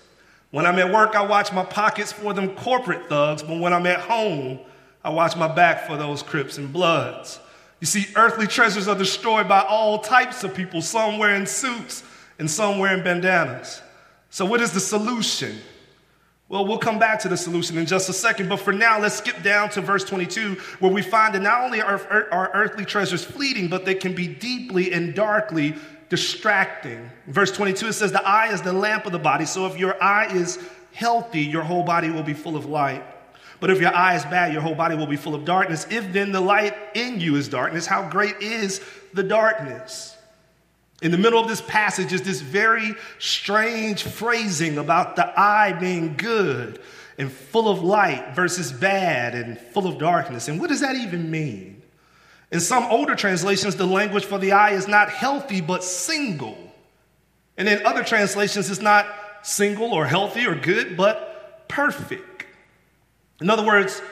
When 0.50 0.66
I'm 0.66 0.78
at 0.78 0.92
work, 0.92 1.14
I 1.14 1.24
watch 1.24 1.52
my 1.52 1.64
pockets 1.64 2.12
for 2.12 2.34
them 2.34 2.54
corporate 2.56 3.08
thugs, 3.08 3.42
but 3.42 3.60
when 3.60 3.72
I'm 3.72 3.86
at 3.86 4.00
home, 4.00 4.58
I 5.04 5.10
watch 5.10 5.36
my 5.36 5.48
back 5.48 5.86
for 5.86 5.96
those 5.96 6.22
Crips 6.22 6.58
and 6.58 6.72
Bloods. 6.72 7.38
You 7.80 7.86
see, 7.86 8.06
earthly 8.16 8.46
treasures 8.46 8.88
are 8.88 8.96
destroyed 8.96 9.48
by 9.48 9.60
all 9.60 10.00
types 10.00 10.44
of 10.44 10.54
people, 10.54 10.82
some 10.82 11.18
wearing 11.18 11.46
suits, 11.46 12.02
and 12.40 12.50
some 12.50 12.78
wearing 12.78 13.04
bandanas. 13.04 13.82
So, 14.30 14.44
what 14.44 14.60
is 14.60 14.72
the 14.72 14.80
solution? 14.80 15.58
Well, 16.48 16.66
we'll 16.66 16.78
come 16.78 16.98
back 16.98 17.20
to 17.20 17.28
the 17.28 17.36
solution 17.36 17.78
in 17.78 17.86
just 17.86 18.08
a 18.08 18.12
second, 18.12 18.48
but 18.48 18.56
for 18.56 18.72
now, 18.72 18.98
let's 18.98 19.14
skip 19.14 19.40
down 19.44 19.70
to 19.70 19.80
verse 19.80 20.02
22, 20.02 20.54
where 20.80 20.90
we 20.90 21.00
find 21.00 21.32
that 21.34 21.42
not 21.42 21.62
only 21.62 21.80
are 21.80 22.00
our 22.32 22.50
earthly 22.52 22.84
treasures 22.84 23.22
fleeting, 23.22 23.68
but 23.68 23.84
they 23.84 23.94
can 23.94 24.16
be 24.16 24.26
deeply 24.26 24.92
and 24.92 25.14
darkly 25.14 25.76
distracting. 26.08 27.08
Verse 27.28 27.52
22, 27.52 27.86
it 27.86 27.92
says, 27.92 28.10
The 28.10 28.26
eye 28.26 28.52
is 28.52 28.62
the 28.62 28.72
lamp 28.72 29.06
of 29.06 29.12
the 29.12 29.18
body, 29.20 29.44
so 29.44 29.66
if 29.66 29.78
your 29.78 30.02
eye 30.02 30.26
is 30.34 30.58
healthy, 30.92 31.42
your 31.42 31.62
whole 31.62 31.84
body 31.84 32.10
will 32.10 32.24
be 32.24 32.34
full 32.34 32.56
of 32.56 32.66
light. 32.66 33.04
But 33.60 33.70
if 33.70 33.80
your 33.80 33.94
eye 33.94 34.16
is 34.16 34.24
bad, 34.24 34.52
your 34.52 34.62
whole 34.62 34.74
body 34.74 34.96
will 34.96 35.06
be 35.06 35.16
full 35.16 35.36
of 35.36 35.44
darkness. 35.44 35.86
If 35.88 36.12
then 36.12 36.32
the 36.32 36.40
light 36.40 36.74
in 36.94 37.20
you 37.20 37.36
is 37.36 37.48
darkness, 37.48 37.86
how 37.86 38.08
great 38.08 38.40
is 38.40 38.80
the 39.12 39.22
darkness? 39.22 40.16
In 41.02 41.10
the 41.10 41.18
middle 41.18 41.40
of 41.40 41.48
this 41.48 41.62
passage 41.62 42.12
is 42.12 42.22
this 42.22 42.40
very 42.40 42.94
strange 43.18 44.02
phrasing 44.02 44.76
about 44.76 45.16
the 45.16 45.38
eye 45.38 45.72
being 45.72 46.16
good 46.16 46.80
and 47.16 47.32
full 47.32 47.68
of 47.68 47.82
light 47.82 48.34
versus 48.34 48.70
bad 48.72 49.34
and 49.34 49.58
full 49.58 49.86
of 49.86 49.98
darkness. 49.98 50.48
And 50.48 50.60
what 50.60 50.68
does 50.68 50.80
that 50.80 50.96
even 50.96 51.30
mean? 51.30 51.82
In 52.50 52.60
some 52.60 52.84
older 52.84 53.14
translations, 53.14 53.76
the 53.76 53.86
language 53.86 54.24
for 54.24 54.38
the 54.38 54.52
eye 54.52 54.72
is 54.72 54.88
not 54.88 55.08
healthy 55.10 55.60
but 55.60 55.84
single. 55.84 56.58
And 57.56 57.68
in 57.68 57.84
other 57.86 58.02
translations, 58.02 58.70
it's 58.70 58.80
not 58.80 59.06
single 59.42 59.92
or 59.92 60.06
healthy 60.06 60.46
or 60.46 60.54
good 60.54 60.96
but 60.96 61.68
perfect. 61.68 62.44
In 63.40 63.48
other 63.48 63.64
words, 63.64 64.02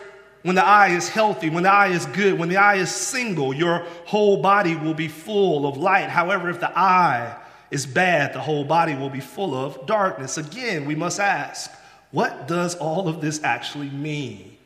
when 0.43 0.55
the 0.55 0.65
eye 0.65 0.89
is 0.89 1.09
healthy, 1.09 1.51
when 1.51 1.65
the 1.65 1.71
eye 1.71 1.89
is 1.89 2.07
good, 2.07 2.39
when 2.39 2.49
the 2.49 2.57
eye 2.57 2.77
is 2.77 2.91
single, 2.95 3.53
your 3.53 3.81
whole 4.07 4.41
body 4.41 4.77
will 4.77 4.95
be 4.95 5.09
full 5.09 5.67
of 5.67 5.77
light. 5.77 6.09
However, 6.09 6.49
if 6.49 6.61
the 6.61 6.79
eye 6.79 7.37
is 7.71 7.87
bad, 7.87 8.33
the 8.33 8.41
whole 8.41 8.65
body 8.65 8.95
will 8.95 9.11
be 9.11 9.21
full 9.21 9.55
of 9.55 9.85
darkness. 9.87 10.39
Again, 10.39 10.87
we 10.87 10.95
must 10.95 11.21
ask, 11.21 11.71
what 12.11 12.49
does 12.49 12.77
all 12.77 13.09
of 13.09 13.21
this 13.21 13.43
actually 13.43 13.91
mean? 13.91 14.57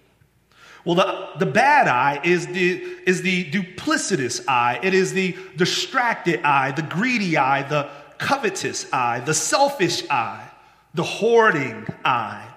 Well, 0.85 0.97
the, 0.97 1.29
the 1.39 1.51
bad 1.51 1.89
eye 1.89 2.21
is 2.25 2.47
the, 2.49 2.83
is 3.07 3.23
the 3.23 3.51
duplicitous 3.51 4.45
eye. 4.49 4.81
It 4.83 4.95
is 4.95 5.13
the 5.13 5.37
distracted 5.57 6.43
eye, 6.43 6.73
the 6.73 6.83
greedy 6.83 7.37
eye, 7.37 7.63
the 7.63 7.89
covetous 8.19 8.93
eye, 8.93 9.21
the 9.21 9.35
selfish 9.35 10.09
eye, 10.11 10.49
the 10.95 11.03
hoarding 11.03 11.87
eye. 12.05 12.52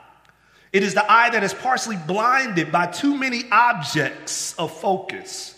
It 0.75 0.83
is 0.83 0.93
the 0.93 1.09
eye 1.09 1.29
that 1.29 1.41
is 1.41 1.53
partially 1.53 1.95
blinded 1.95 2.69
by 2.69 2.87
too 2.87 3.15
many 3.15 3.43
objects 3.49 4.53
of 4.55 4.77
focus. 4.77 5.57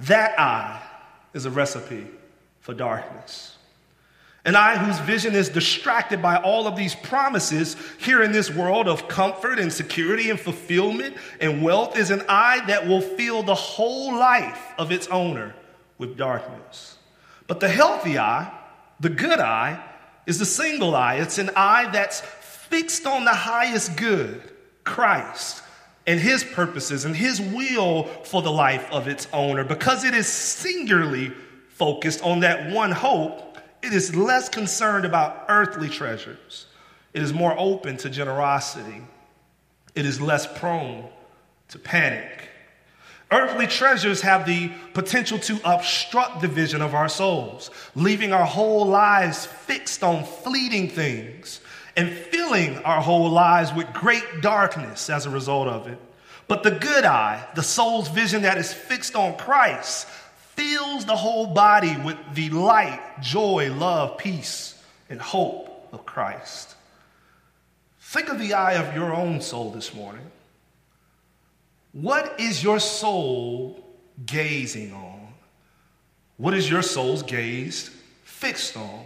That 0.00 0.36
eye 0.36 0.82
is 1.32 1.44
a 1.44 1.50
recipe 1.52 2.08
for 2.58 2.74
darkness. 2.74 3.56
An 4.44 4.56
eye 4.56 4.76
whose 4.78 4.98
vision 5.06 5.36
is 5.36 5.48
distracted 5.48 6.20
by 6.20 6.38
all 6.38 6.66
of 6.66 6.74
these 6.74 6.96
promises 6.96 7.76
here 7.98 8.20
in 8.20 8.32
this 8.32 8.50
world 8.50 8.88
of 8.88 9.06
comfort 9.06 9.60
and 9.60 9.72
security 9.72 10.28
and 10.28 10.40
fulfillment 10.40 11.16
and 11.40 11.62
wealth 11.62 11.96
is 11.96 12.10
an 12.10 12.24
eye 12.28 12.64
that 12.66 12.88
will 12.88 13.00
fill 13.00 13.44
the 13.44 13.54
whole 13.54 14.12
life 14.12 14.72
of 14.76 14.90
its 14.90 15.06
owner 15.06 15.54
with 15.98 16.16
darkness. 16.16 16.98
But 17.46 17.60
the 17.60 17.68
healthy 17.68 18.18
eye, 18.18 18.52
the 18.98 19.10
good 19.10 19.38
eye, 19.38 19.80
is 20.26 20.40
the 20.40 20.46
single 20.46 20.96
eye. 20.96 21.16
It's 21.16 21.38
an 21.38 21.50
eye 21.54 21.90
that's 21.92 22.22
fixed 22.74 23.06
on 23.06 23.24
the 23.24 23.32
highest 23.32 23.96
good, 23.96 24.42
Christ, 24.82 25.62
and 26.08 26.18
his 26.18 26.42
purposes 26.42 27.04
and 27.04 27.14
his 27.14 27.40
will 27.40 28.02
for 28.24 28.42
the 28.42 28.50
life 28.50 28.84
of 28.90 29.06
its 29.06 29.28
owner. 29.32 29.62
Because 29.62 30.02
it 30.02 30.12
is 30.12 30.26
singularly 30.26 31.30
focused 31.68 32.20
on 32.24 32.40
that 32.40 32.72
one 32.72 32.90
hope, 32.90 33.58
it 33.80 33.92
is 33.92 34.16
less 34.16 34.48
concerned 34.48 35.04
about 35.04 35.44
earthly 35.48 35.88
treasures. 35.88 36.66
It 37.12 37.22
is 37.22 37.32
more 37.32 37.54
open 37.56 37.96
to 37.98 38.10
generosity. 38.10 39.02
It 39.94 40.04
is 40.04 40.20
less 40.20 40.44
prone 40.58 41.08
to 41.68 41.78
panic. 41.78 42.48
Earthly 43.30 43.68
treasures 43.68 44.20
have 44.22 44.46
the 44.46 44.72
potential 44.94 45.38
to 45.38 45.60
obstruct 45.64 46.40
the 46.40 46.48
vision 46.48 46.82
of 46.82 46.92
our 46.92 47.08
souls, 47.08 47.70
leaving 47.94 48.32
our 48.32 48.44
whole 48.44 48.84
lives 48.84 49.46
fixed 49.46 50.02
on 50.02 50.24
fleeting 50.24 50.88
things 50.88 51.60
and 51.96 52.10
filling 52.12 52.78
our 52.78 53.00
whole 53.00 53.30
lives 53.30 53.72
with 53.72 53.92
great 53.92 54.40
darkness 54.40 55.08
as 55.08 55.26
a 55.26 55.30
result 55.30 55.68
of 55.68 55.86
it. 55.86 55.98
But 56.48 56.62
the 56.62 56.72
good 56.72 57.04
eye, 57.04 57.46
the 57.54 57.62
soul's 57.62 58.08
vision 58.08 58.42
that 58.42 58.58
is 58.58 58.72
fixed 58.72 59.14
on 59.14 59.36
Christ, 59.36 60.06
fills 60.54 61.04
the 61.04 61.16
whole 61.16 61.46
body 61.46 61.96
with 62.04 62.18
the 62.34 62.50
light, 62.50 63.00
joy, 63.20 63.72
love, 63.72 64.18
peace, 64.18 64.80
and 65.08 65.20
hope 65.20 65.88
of 65.92 66.04
Christ. 66.04 66.74
Think 68.00 68.28
of 68.28 68.38
the 68.38 68.54
eye 68.54 68.74
of 68.74 68.94
your 68.94 69.14
own 69.14 69.40
soul 69.40 69.70
this 69.70 69.94
morning. 69.94 70.24
What 71.92 72.38
is 72.40 72.62
your 72.62 72.78
soul 72.78 73.84
gazing 74.26 74.92
on? 74.92 75.28
What 76.36 76.54
is 76.54 76.68
your 76.68 76.82
soul's 76.82 77.22
gaze 77.22 77.90
fixed 78.24 78.76
on? 78.76 79.04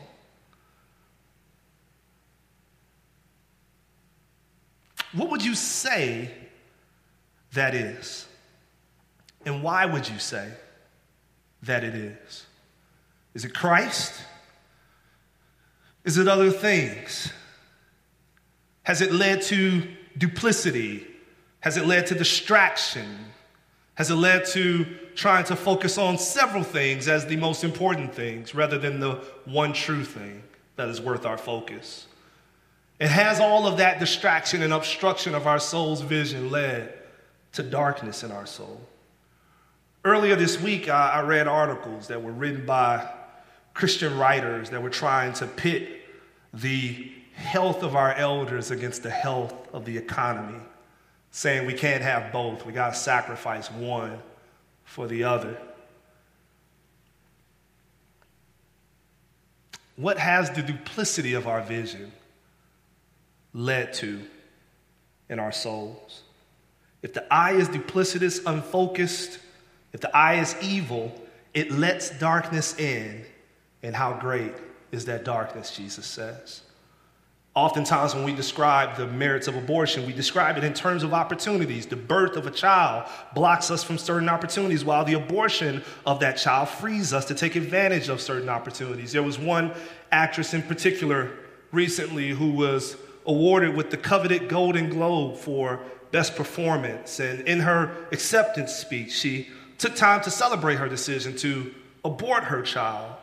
What 5.12 5.30
would 5.30 5.44
you 5.44 5.54
say 5.54 6.30
that 7.54 7.74
is? 7.74 8.26
And 9.46 9.62
why 9.62 9.86
would 9.86 10.08
you 10.08 10.18
say 10.18 10.50
that 11.62 11.84
it 11.84 11.94
is? 11.94 12.46
Is 13.34 13.44
it 13.44 13.54
Christ? 13.54 14.12
Is 16.04 16.18
it 16.18 16.28
other 16.28 16.50
things? 16.50 17.32
Has 18.82 19.00
it 19.00 19.12
led 19.12 19.42
to 19.42 19.86
duplicity? 20.16 21.06
Has 21.60 21.76
it 21.76 21.86
led 21.86 22.06
to 22.08 22.14
distraction? 22.14 23.16
Has 23.94 24.10
it 24.10 24.16
led 24.16 24.46
to 24.46 24.86
trying 25.14 25.44
to 25.44 25.56
focus 25.56 25.98
on 25.98 26.18
several 26.18 26.62
things 26.62 27.08
as 27.08 27.26
the 27.26 27.36
most 27.36 27.64
important 27.64 28.14
things 28.14 28.54
rather 28.54 28.78
than 28.78 29.00
the 29.00 29.14
one 29.44 29.72
true 29.72 30.04
thing 30.04 30.42
that 30.76 30.88
is 30.88 31.00
worth 31.00 31.26
our 31.26 31.38
focus? 31.38 32.07
It 32.98 33.08
has 33.08 33.38
all 33.38 33.66
of 33.66 33.78
that 33.78 34.00
distraction 34.00 34.62
and 34.62 34.72
obstruction 34.72 35.34
of 35.34 35.46
our 35.46 35.60
soul's 35.60 36.00
vision 36.00 36.50
led 36.50 36.92
to 37.52 37.62
darkness 37.62 38.24
in 38.24 38.32
our 38.32 38.46
soul. 38.46 38.80
Earlier 40.04 40.36
this 40.36 40.60
week, 40.60 40.88
I, 40.88 41.10
I 41.10 41.22
read 41.22 41.46
articles 41.46 42.08
that 42.08 42.22
were 42.22 42.32
written 42.32 42.66
by 42.66 43.08
Christian 43.74 44.18
writers 44.18 44.70
that 44.70 44.82
were 44.82 44.90
trying 44.90 45.32
to 45.34 45.46
pit 45.46 46.02
the 46.52 47.12
health 47.34 47.84
of 47.84 47.94
our 47.94 48.12
elders 48.14 48.72
against 48.72 49.04
the 49.04 49.10
health 49.10 49.54
of 49.72 49.84
the 49.84 49.96
economy, 49.96 50.58
saying 51.30 51.66
we 51.66 51.74
can't 51.74 52.02
have 52.02 52.32
both. 52.32 52.66
We 52.66 52.72
got 52.72 52.94
to 52.94 52.98
sacrifice 52.98 53.70
one 53.70 54.18
for 54.84 55.06
the 55.06 55.22
other. 55.22 55.56
What 59.94 60.18
has 60.18 60.50
the 60.50 60.62
duplicity 60.62 61.34
of 61.34 61.46
our 61.46 61.60
vision 61.60 62.12
led 63.52 63.92
to 63.94 64.20
in 65.28 65.38
our 65.38 65.52
souls. 65.52 66.22
If 67.02 67.14
the 67.14 67.32
eye 67.32 67.52
is 67.52 67.68
duplicitous, 67.68 68.44
unfocused, 68.44 69.38
if 69.92 70.00
the 70.00 70.14
eye 70.16 70.40
is 70.40 70.56
evil, 70.60 71.12
it 71.54 71.70
lets 71.70 72.10
darkness 72.18 72.78
in. 72.78 73.24
And 73.82 73.94
how 73.94 74.14
great 74.14 74.52
is 74.90 75.04
that 75.04 75.24
darkness, 75.24 75.76
Jesus 75.76 76.04
says. 76.06 76.62
Oftentimes, 77.54 78.14
when 78.14 78.24
we 78.24 78.34
describe 78.34 78.96
the 78.96 79.06
merits 79.06 79.48
of 79.48 79.56
abortion, 79.56 80.06
we 80.06 80.12
describe 80.12 80.56
it 80.58 80.64
in 80.64 80.74
terms 80.74 81.02
of 81.02 81.12
opportunities. 81.12 81.86
The 81.86 81.96
birth 81.96 82.36
of 82.36 82.46
a 82.46 82.50
child 82.50 83.08
blocks 83.34 83.70
us 83.70 83.82
from 83.82 83.98
certain 83.98 84.28
opportunities, 84.28 84.84
while 84.84 85.04
the 85.04 85.14
abortion 85.14 85.82
of 86.06 86.20
that 86.20 86.36
child 86.36 86.68
frees 86.68 87.12
us 87.12 87.24
to 87.26 87.34
take 87.34 87.56
advantage 87.56 88.08
of 88.08 88.20
certain 88.20 88.48
opportunities. 88.48 89.12
There 89.12 89.22
was 89.22 89.38
one 89.38 89.72
actress 90.12 90.54
in 90.54 90.62
particular 90.62 91.32
recently 91.72 92.30
who 92.30 92.52
was 92.52 92.96
awarded 93.28 93.76
with 93.76 93.90
the 93.90 93.96
coveted 93.96 94.48
Golden 94.48 94.88
Globe 94.88 95.36
for 95.36 95.80
Best 96.10 96.34
Performance. 96.34 97.20
And 97.20 97.46
in 97.46 97.60
her 97.60 97.94
acceptance 98.10 98.72
speech, 98.74 99.12
she 99.12 99.48
took 99.76 99.94
time 99.94 100.22
to 100.22 100.30
celebrate 100.30 100.76
her 100.76 100.88
decision 100.88 101.36
to 101.36 101.72
abort 102.04 102.44
her 102.44 102.62
child. 102.62 103.14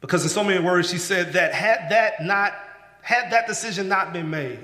Because 0.00 0.22
in 0.22 0.30
so 0.30 0.42
many 0.42 0.64
words, 0.64 0.88
she 0.88 0.98
said 0.98 1.34
that 1.34 1.52
had 1.52 1.90
that 1.90 2.24
not 2.24 2.54
had 3.02 3.32
that 3.32 3.48
decision 3.48 3.88
not 3.88 4.12
been 4.12 4.30
made, 4.30 4.60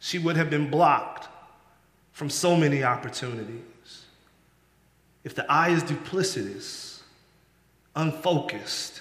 she 0.00 0.18
would 0.18 0.36
have 0.36 0.50
been 0.50 0.70
blocked 0.70 1.28
from 2.12 2.28
so 2.28 2.54
many 2.54 2.84
opportunities. 2.84 4.04
If 5.24 5.34
the 5.34 5.50
eye 5.50 5.70
is 5.70 5.82
duplicitous, 5.82 7.00
unfocused, 7.96 9.00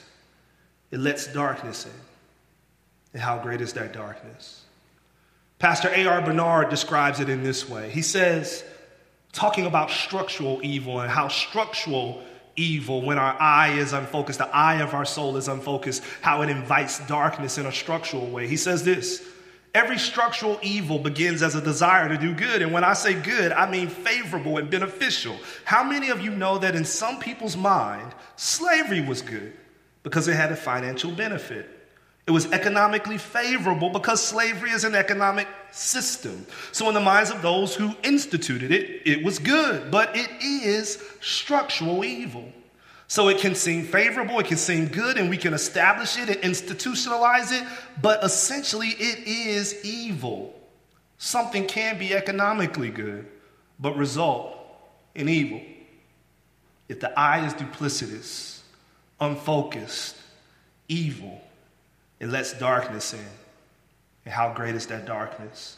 it 0.91 0.99
lets 0.99 1.27
darkness 1.27 1.85
in. 1.85 1.91
And 3.13 3.21
how 3.21 3.39
great 3.39 3.59
is 3.59 3.73
that 3.73 3.91
darkness? 3.91 4.63
Pastor 5.59 5.91
A.R. 5.93 6.21
Bernard 6.21 6.69
describes 6.69 7.19
it 7.19 7.27
in 7.27 7.43
this 7.43 7.67
way. 7.67 7.89
He 7.89 8.01
says, 8.01 8.63
talking 9.33 9.65
about 9.65 9.91
structural 9.91 10.61
evil 10.63 11.01
and 11.01 11.11
how 11.11 11.27
structural 11.27 12.23
evil, 12.55 13.01
when 13.01 13.17
our 13.17 13.35
eye 13.39 13.73
is 13.73 13.91
unfocused, 13.91 14.39
the 14.39 14.47
eye 14.55 14.81
of 14.81 14.93
our 14.93 15.03
soul 15.03 15.35
is 15.35 15.49
unfocused, 15.49 16.01
how 16.21 16.41
it 16.43 16.49
invites 16.49 17.05
darkness 17.07 17.57
in 17.57 17.65
a 17.65 17.71
structural 17.73 18.27
way. 18.27 18.47
He 18.47 18.55
says 18.57 18.83
this 18.85 19.21
every 19.75 19.99
structural 19.99 20.57
evil 20.63 20.97
begins 20.97 21.43
as 21.43 21.55
a 21.55 21.61
desire 21.61 22.07
to 22.07 22.17
do 22.17 22.33
good. 22.33 22.61
And 22.61 22.71
when 22.71 22.85
I 22.85 22.93
say 22.93 23.13
good, 23.13 23.51
I 23.51 23.69
mean 23.69 23.89
favorable 23.89 24.57
and 24.57 24.69
beneficial. 24.69 25.37
How 25.65 25.83
many 25.83 26.09
of 26.09 26.21
you 26.21 26.31
know 26.31 26.57
that 26.57 26.75
in 26.75 26.85
some 26.85 27.19
people's 27.19 27.57
mind, 27.57 28.13
slavery 28.37 29.01
was 29.01 29.21
good 29.21 29.53
because 30.03 30.27
it 30.29 30.35
had 30.35 30.53
a 30.53 30.55
financial 30.55 31.11
benefit? 31.11 31.78
It 32.29 32.31
was 32.31 32.51
economically 32.51 33.17
favorable 33.17 33.89
because 33.89 34.21
slavery 34.21 34.69
is 34.69 34.83
an 34.83 34.93
economic 34.93 35.47
system. 35.71 36.45
So, 36.71 36.87
in 36.87 36.93
the 36.93 36.99
minds 36.99 37.31
of 37.31 37.41
those 37.41 37.73
who 37.73 37.95
instituted 38.03 38.71
it, 38.71 39.01
it 39.03 39.25
was 39.25 39.39
good, 39.39 39.89
but 39.89 40.15
it 40.15 40.29
is 40.39 41.03
structural 41.21 42.05
evil. 42.05 42.53
So, 43.07 43.29
it 43.29 43.39
can 43.39 43.55
seem 43.55 43.83
favorable, 43.83 44.39
it 44.39 44.45
can 44.45 44.57
seem 44.57 44.89
good, 44.89 45.17
and 45.17 45.27
we 45.27 45.37
can 45.37 45.55
establish 45.55 46.19
it 46.19 46.29
and 46.29 46.37
institutionalize 46.41 47.51
it, 47.51 47.67
but 47.99 48.23
essentially 48.23 48.89
it 48.89 49.27
is 49.27 49.83
evil. 49.83 50.53
Something 51.17 51.65
can 51.65 51.97
be 51.97 52.13
economically 52.13 52.91
good, 52.91 53.25
but 53.79 53.97
result 53.97 54.55
in 55.15 55.29
evil. 55.29 55.61
If 56.89 56.99
the 56.99 57.11
eye 57.19 57.43
is 57.47 57.55
duplicitous, 57.55 58.59
unfocused, 59.19 60.15
evil, 60.87 61.41
it 62.19 62.27
lets 62.27 62.53
darkness 62.53 63.13
in. 63.13 63.25
And 64.25 64.33
how 64.33 64.53
great 64.53 64.75
is 64.75 64.87
that 64.87 65.05
darkness? 65.05 65.77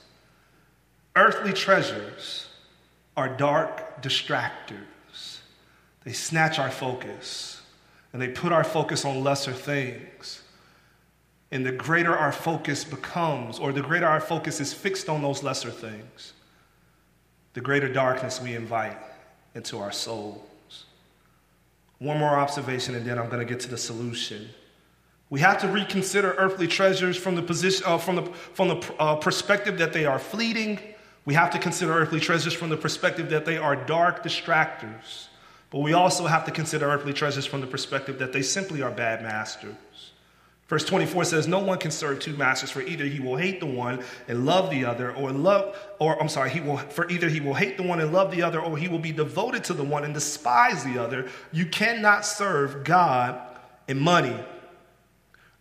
Earthly 1.15 1.53
treasures 1.53 2.47
are 3.15 3.29
dark 3.29 4.01
distractors. 4.01 5.39
They 6.03 6.13
snatch 6.13 6.57
our 6.57 6.71
focus 6.71 7.61
and 8.13 8.21
they 8.21 8.29
put 8.29 8.51
our 8.51 8.63
focus 8.63 9.05
on 9.05 9.23
lesser 9.23 9.53
things. 9.53 10.41
And 11.51 11.65
the 11.65 11.71
greater 11.71 12.17
our 12.17 12.31
focus 12.31 12.83
becomes, 12.83 13.59
or 13.59 13.73
the 13.73 13.81
greater 13.81 14.07
our 14.07 14.21
focus 14.21 14.59
is 14.59 14.73
fixed 14.73 15.09
on 15.09 15.21
those 15.21 15.43
lesser 15.43 15.69
things, 15.69 16.33
the 17.53 17.61
greater 17.61 17.91
darkness 17.91 18.41
we 18.41 18.55
invite 18.55 18.97
into 19.53 19.77
our 19.77 19.91
souls. 19.91 20.85
One 21.99 22.17
more 22.17 22.35
observation, 22.35 22.95
and 22.95 23.05
then 23.05 23.19
I'm 23.19 23.27
going 23.27 23.45
to 23.45 23.45
get 23.45 23.59
to 23.61 23.69
the 23.69 23.77
solution. 23.77 24.49
We 25.31 25.39
have 25.39 25.61
to 25.61 25.67
reconsider 25.69 26.35
earthly 26.37 26.67
treasures 26.67 27.15
from 27.15 27.35
the, 27.35 27.41
position, 27.41 27.85
uh, 27.87 27.97
from 27.97 28.17
the, 28.17 28.23
from 28.53 28.67
the 28.67 28.95
uh, 28.99 29.15
perspective 29.15 29.77
that 29.77 29.93
they 29.93 30.05
are 30.05 30.19
fleeting. 30.19 30.77
We 31.23 31.33
have 31.35 31.51
to 31.51 31.59
consider 31.59 31.93
earthly 31.93 32.19
treasures 32.19 32.53
from 32.53 32.69
the 32.69 32.75
perspective 32.75 33.29
that 33.29 33.45
they 33.45 33.57
are 33.57 33.77
dark 33.77 34.23
distractors. 34.23 35.27
But 35.69 35.79
we 35.79 35.93
also 35.93 36.27
have 36.27 36.43
to 36.45 36.51
consider 36.51 36.91
earthly 36.91 37.13
treasures 37.13 37.45
from 37.45 37.61
the 37.61 37.67
perspective 37.67 38.19
that 38.19 38.33
they 38.33 38.41
simply 38.41 38.81
are 38.81 38.91
bad 38.91 39.23
masters. 39.23 39.75
Verse 40.67 40.83
24 40.83 41.23
says, 41.23 41.47
No 41.47 41.59
one 41.59 41.77
can 41.77 41.91
serve 41.91 42.19
two 42.19 42.35
masters, 42.35 42.69
for 42.69 42.81
either 42.81 43.05
he 43.05 43.21
will 43.21 43.37
hate 43.37 43.61
the 43.61 43.65
one 43.65 44.03
and 44.27 44.45
love 44.45 44.69
the 44.69 44.83
other, 44.83 45.15
or 45.15 45.31
love, 45.31 45.77
or 45.99 46.21
I'm 46.21 46.27
sorry, 46.27 46.49
he 46.49 46.59
will 46.59 46.75
for 46.77 47.09
either 47.09 47.29
he 47.29 47.39
will 47.39 47.53
hate 47.53 47.77
the 47.77 47.83
one 47.83 48.01
and 48.01 48.11
love 48.11 48.31
the 48.31 48.41
other, 48.41 48.59
or 48.59 48.77
he 48.77 48.89
will 48.89 48.99
be 48.99 49.13
devoted 49.13 49.63
to 49.65 49.73
the 49.73 49.83
one 49.83 50.03
and 50.03 50.13
despise 50.13 50.83
the 50.83 50.97
other. 50.97 51.29
You 51.53 51.67
cannot 51.67 52.25
serve 52.25 52.83
God 52.83 53.39
and 53.87 54.01
money. 54.01 54.35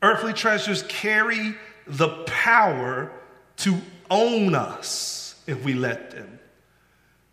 Earthly 0.02 0.32
treasures 0.32 0.82
carry 0.84 1.54
the 1.86 2.08
power 2.26 3.10
to 3.58 3.76
own 4.10 4.54
us 4.54 5.34
if 5.46 5.62
we 5.64 5.74
let 5.74 6.10
them. 6.10 6.38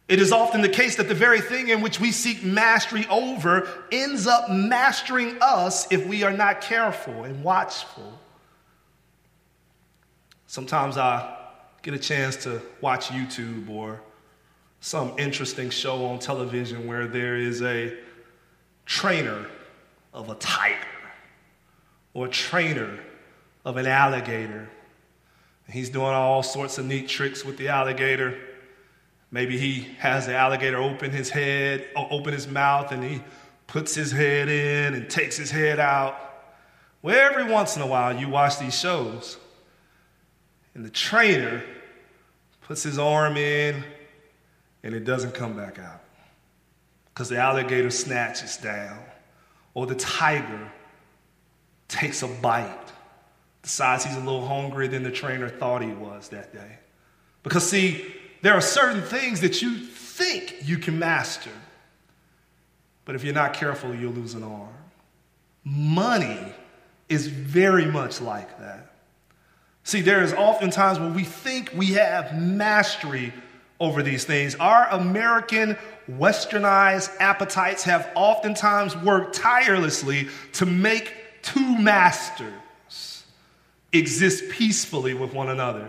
It 0.07 0.19
is 0.19 0.31
often 0.31 0.62
the 0.62 0.69
case 0.69 0.95
that 0.97 1.09
the 1.09 1.13
very 1.13 1.41
thing 1.41 1.67
in 1.67 1.81
which 1.81 2.00
we 2.00 2.12
seek 2.12 2.43
mastery 2.43 3.05
over 3.09 3.67
ends 3.91 4.25
up 4.25 4.50
mastering 4.50 5.38
us 5.41 5.91
if 5.91 6.05
we 6.05 6.24
are 6.24 6.31
not 6.31 6.62
careful 6.62 7.25
and 7.25 7.43
watchful. 7.43 8.17
Sometimes 10.47 10.97
I 10.97 11.36
get 11.81 11.93
a 11.93 12.00
chance 12.00 12.38
to 12.43 12.62
watch 12.79 13.07
YouTube 13.07 13.69
or 13.69 14.00
some 14.79 15.13
interesting 15.17 15.69
show 15.69 16.05
on 16.05 16.19
television 16.19 16.88
where 16.88 17.07
there 17.07 17.36
is 17.36 17.62
a 17.62 17.93
trainer 18.86 19.45
of 20.13 20.29
a 20.29 20.36
tiger 20.36 20.97
or 22.17 22.27
trainer 22.27 23.00
of 23.63 23.77
an 23.77 23.86
alligator. 23.88 24.67
He's 25.69 25.89
doing 25.89 26.07
all 26.07 26.43
sorts 26.43 26.77
of 26.77 26.86
neat 26.86 27.07
tricks 27.07 27.45
with 27.45 27.57
the 27.57 27.69
alligator 27.69 28.38
Maybe 29.31 29.57
he 29.57 29.81
has 30.00 30.25
the 30.25 30.36
alligator 30.36 30.77
open 30.77 31.12
his 31.12 31.29
head, 31.29 31.86
open 31.95 32.33
his 32.33 32.47
mouth, 32.47 32.91
and 32.91 33.03
he 33.03 33.21
puts 33.67 33.93
his 33.93 34.12
head 34.12 34.47
in 34.47 34.93
and 34.93 35.09
takes 35.09 35.36
his 35.36 35.51
head 35.51 35.79
out. 35.79 36.17
Well, 37.01 37.17
every 37.17 37.51
once 37.51 37.75
in 37.75 37.81
a 37.81 37.88
while, 37.88 38.15
you 38.15 38.29
watch 38.29 38.57
these 38.57 38.77
shows, 38.77 39.38
and 40.74 40.86
the 40.86 40.89
trainer 40.89 41.63
puts 42.62 42.83
his 42.83 42.97
arm 42.97 43.36
in, 43.36 43.83
and 44.83 44.95
it 44.95 45.03
doesn't 45.03 45.33
come 45.33 45.55
back 45.57 45.77
out 45.77 46.01
because 47.13 47.29
the 47.29 47.38
alligator 47.38 47.89
snatches 47.89 48.57
down, 48.57 49.00
or 49.74 49.88
the 49.88 49.95
tiger 49.95 50.71
takes 51.88 52.24
a 52.24 52.27
bite, 52.27 52.91
decides 53.62 54.06
he's 54.06 54.15
a 54.15 54.20
little 54.20 54.46
hungrier 54.46 54.88
than 54.88 55.03
the 55.03 55.12
trainer 55.12 55.50
thought 55.50 55.82
he 55.82 55.91
was 55.91 56.29
that 56.29 56.53
day. 56.53 56.79
Because, 57.44 57.67
see, 57.67 58.13
there 58.41 58.53
are 58.53 58.62
certain 58.62 59.01
things 59.01 59.41
that 59.41 59.62
you 59.62 59.77
think 59.77 60.58
you 60.63 60.77
can 60.77 61.00
master, 61.00 61.51
but 63.06 63.15
if 63.15 63.24
you're 63.24 63.34
not 63.34 63.53
careful, 63.53 63.96
you'll 63.96 64.13
lose 64.13 64.34
an 64.34 64.44
arm. 64.44 64.74
Money 65.63 66.53
is 67.10 67.27
very 67.27 67.86
much 67.86 68.22
like 68.22 68.60
that. 68.60 68.91
See, 69.84 70.01
there 70.01 70.22
is 70.22 70.34
oftentimes 70.34 71.00
when 71.00 71.13
we 71.13 71.24
think 71.24 71.72
we 71.74 71.94
have 71.94 72.38
mastery 72.38 73.34
over 73.79 74.03
these 74.03 74.25
things. 74.25 74.56
Our 74.56 74.88
American 74.89 75.77
westernized 76.10 77.15
appetites 77.20 77.84
have 77.84 78.10
oftentimes 78.15 78.98
worked 78.98 79.36
tirelessly 79.36 80.27
to 80.53 80.65
make 80.65 81.13
two 81.48 81.77
masters 81.77 83.24
exist 83.94 84.50
peacefully 84.50 85.13
with 85.13 85.34
one 85.34 85.50
another. 85.50 85.88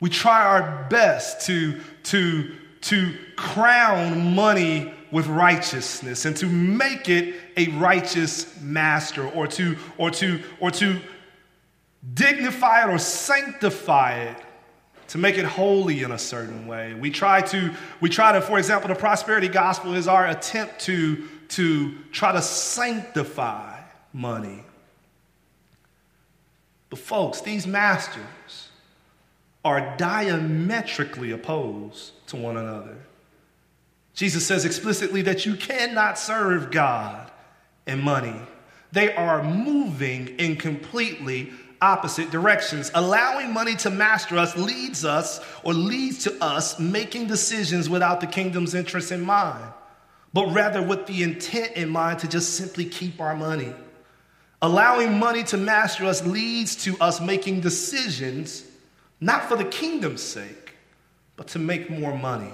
We 0.00 0.10
try 0.10 0.44
our 0.44 0.86
best 0.88 1.46
to, 1.46 1.80
to, 2.04 2.54
to 2.82 3.14
crown 3.36 4.34
money 4.34 4.92
with 5.10 5.26
righteousness 5.26 6.24
and 6.24 6.36
to 6.38 6.46
make 6.46 7.08
it 7.08 7.34
a 7.56 7.68
righteous 7.68 8.60
master 8.60 9.28
or 9.28 9.46
to, 9.48 9.76
or 9.98 10.10
to, 10.12 10.42
or 10.60 10.70
to 10.72 11.00
dignify 12.14 12.84
it 12.84 12.92
or 12.92 12.98
sanctify 12.98 14.20
it 14.20 14.36
to 15.08 15.18
make 15.18 15.38
it 15.38 15.44
holy 15.44 16.02
in 16.02 16.12
a 16.12 16.18
certain 16.18 16.66
way. 16.66 16.94
We 16.94 17.10
try 17.10 17.40
to, 17.42 17.72
we 18.00 18.08
try 18.08 18.32
to, 18.32 18.40
for 18.40 18.58
example, 18.58 18.88
the 18.88 18.96
prosperity 18.96 19.48
gospel 19.48 19.94
is 19.94 20.08
our 20.08 20.26
attempt 20.26 20.80
to, 20.80 21.28
to 21.48 21.94
try 22.12 22.32
to 22.32 22.42
sanctify 22.42 23.80
money. 24.12 24.64
But 26.90 26.98
folks, 26.98 27.40
these 27.40 27.66
masters, 27.66 28.68
are 29.64 29.96
diametrically 29.96 31.32
opposed 31.32 32.12
to 32.28 32.36
one 32.36 32.56
another. 32.56 32.96
Jesus 34.14 34.46
says 34.46 34.64
explicitly 34.64 35.22
that 35.22 35.44
you 35.44 35.56
cannot 35.56 36.18
serve 36.18 36.70
God 36.70 37.30
and 37.86 38.00
money. 38.00 38.40
They 38.92 39.14
are 39.14 39.42
moving 39.42 40.28
in 40.38 40.56
completely 40.56 41.52
opposite 41.82 42.30
directions. 42.30 42.90
Allowing 42.94 43.52
money 43.52 43.74
to 43.76 43.90
master 43.90 44.38
us 44.38 44.56
leads 44.56 45.04
us 45.04 45.40
or 45.64 45.74
leads 45.74 46.24
to 46.24 46.42
us 46.42 46.78
making 46.78 47.26
decisions 47.26 47.88
without 47.88 48.20
the 48.20 48.26
kingdom's 48.26 48.74
interest 48.74 49.12
in 49.12 49.20
mind, 49.20 49.72
but 50.32 50.46
rather 50.52 50.82
with 50.82 51.06
the 51.06 51.22
intent 51.22 51.72
in 51.72 51.88
mind 51.88 52.20
to 52.20 52.28
just 52.28 52.54
simply 52.54 52.84
keep 52.84 53.20
our 53.20 53.36
money. 53.36 53.72
Allowing 54.62 55.18
money 55.18 55.42
to 55.44 55.56
master 55.56 56.06
us 56.06 56.24
leads 56.26 56.76
to 56.84 56.98
us 56.98 57.20
making 57.20 57.60
decisions 57.60 58.64
not 59.20 59.44
for 59.44 59.56
the 59.56 59.64
kingdom's 59.64 60.22
sake, 60.22 60.74
but 61.36 61.48
to 61.48 61.58
make 61.58 61.90
more 61.90 62.16
money. 62.16 62.52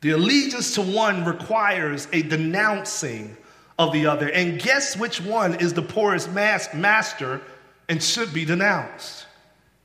The 0.00 0.10
allegiance 0.10 0.74
to 0.74 0.82
one 0.82 1.24
requires 1.24 2.06
a 2.12 2.22
denouncing 2.22 3.36
of 3.78 3.92
the 3.92 4.06
other. 4.06 4.30
And 4.30 4.60
guess 4.60 4.96
which 4.96 5.20
one 5.20 5.56
is 5.56 5.74
the 5.74 5.82
poorest 5.82 6.32
master 6.32 7.40
and 7.88 8.02
should 8.02 8.32
be 8.32 8.44
denounced? 8.44 9.26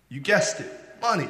You 0.09 0.19
guessed 0.19 0.59
it 0.59 0.71
money. 1.01 1.29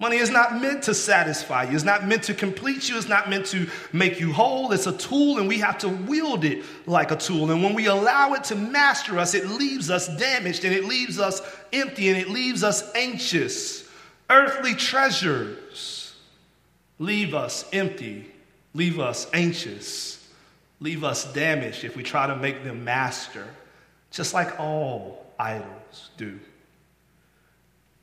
Money 0.00 0.16
is 0.16 0.30
not 0.30 0.58
meant 0.58 0.82
to 0.84 0.94
satisfy 0.94 1.64
you. 1.64 1.74
It's 1.74 1.84
not 1.84 2.06
meant 2.08 2.22
to 2.24 2.34
complete 2.34 2.88
you. 2.88 2.96
It's 2.96 3.06
not 3.06 3.28
meant 3.28 3.44
to 3.46 3.68
make 3.92 4.18
you 4.18 4.32
whole. 4.32 4.72
It's 4.72 4.86
a 4.86 4.96
tool, 4.96 5.38
and 5.38 5.46
we 5.46 5.58
have 5.58 5.76
to 5.78 5.90
wield 5.90 6.42
it 6.46 6.64
like 6.86 7.10
a 7.10 7.16
tool. 7.16 7.50
And 7.50 7.62
when 7.62 7.74
we 7.74 7.84
allow 7.84 8.32
it 8.32 8.42
to 8.44 8.56
master 8.56 9.18
us, 9.18 9.34
it 9.34 9.46
leaves 9.46 9.90
us 9.90 10.08
damaged, 10.16 10.64
and 10.64 10.74
it 10.74 10.86
leaves 10.86 11.20
us 11.20 11.42
empty, 11.70 12.08
and 12.08 12.16
it 12.16 12.30
leaves 12.30 12.64
us 12.64 12.90
anxious. 12.94 13.86
Earthly 14.30 14.74
treasures 14.74 16.14
leave 16.98 17.34
us 17.34 17.68
empty, 17.70 18.32
leave 18.72 19.00
us 19.00 19.26
anxious, 19.34 20.26
leave 20.80 21.04
us 21.04 21.30
damaged 21.34 21.84
if 21.84 21.94
we 21.94 22.02
try 22.02 22.26
to 22.26 22.36
make 22.36 22.64
them 22.64 22.84
master, 22.84 23.46
just 24.10 24.32
like 24.32 24.58
all 24.58 25.26
idols 25.38 26.10
do. 26.16 26.40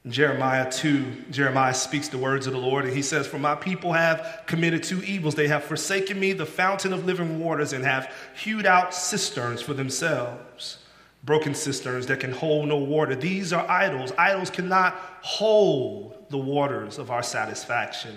Jeremiah 0.10 0.72
2, 0.72 1.26
Jeremiah 1.32 1.74
speaks 1.74 2.08
the 2.08 2.17
words 2.17 2.48
of 2.48 2.54
the 2.54 2.60
Lord, 2.60 2.86
and 2.86 2.96
he 2.96 3.02
says, 3.02 3.28
For 3.28 3.39
my 3.39 3.56
people 3.56 3.93
have 3.93 4.43
committed 4.46 4.84
two 4.84 5.02
evils. 5.04 5.36
They 5.36 5.48
have 5.48 5.63
forsaken 5.63 6.20
me, 6.20 6.34
the 6.34 6.46
fountain 6.46 6.93
of 6.93 7.06
living 7.06 7.39
waters, 7.39 7.74
and 7.74 7.84
have 7.84 8.13
hewed 8.36 8.65
out 8.65 8.93
cisterns 8.93 9.62
for 9.62 9.74
themselves, 9.74 10.80
broken 11.24 11.54
cisterns 11.54 12.06
that 12.08 12.20
can 12.20 12.32
hold 12.32 12.67
no 12.67 12.78
water. 12.78 13.15
These 13.15 13.52
are 13.54 13.67
idols. 13.70 14.12
Idols 14.17 14.50
cannot 14.50 14.96
hold 15.22 16.15
the 16.30 16.38
waters 16.38 16.98
of 16.98 17.12
our 17.12 17.24
satisfaction, 17.24 18.15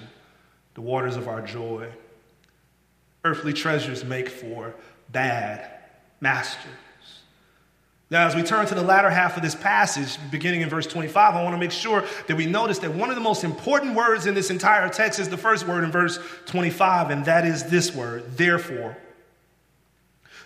the 0.74 0.82
waters 0.82 1.16
of 1.16 1.28
our 1.28 1.40
joy. 1.40 1.88
Earthly 3.24 3.52
treasures 3.52 4.04
make 4.04 4.28
for 4.28 4.74
bad 5.10 5.70
masters. 6.20 6.70
Now, 8.10 8.26
as 8.26 8.34
we 8.34 8.42
turn 8.42 8.66
to 8.66 8.74
the 8.74 8.82
latter 8.82 9.08
half 9.08 9.36
of 9.36 9.42
this 9.42 9.54
passage, 9.54 10.18
beginning 10.32 10.62
in 10.62 10.68
verse 10.68 10.86
25, 10.88 11.36
I 11.36 11.44
want 11.44 11.54
to 11.54 11.58
make 11.58 11.70
sure 11.70 12.04
that 12.26 12.36
we 12.36 12.44
notice 12.44 12.80
that 12.80 12.92
one 12.92 13.08
of 13.08 13.14
the 13.14 13.22
most 13.22 13.44
important 13.44 13.94
words 13.94 14.26
in 14.26 14.34
this 14.34 14.50
entire 14.50 14.88
text 14.88 15.20
is 15.20 15.28
the 15.28 15.36
first 15.36 15.64
word 15.68 15.84
in 15.84 15.92
verse 15.92 16.18
25, 16.46 17.10
and 17.10 17.24
that 17.26 17.46
is 17.46 17.64
this 17.64 17.94
word, 17.94 18.36
therefore. 18.36 18.96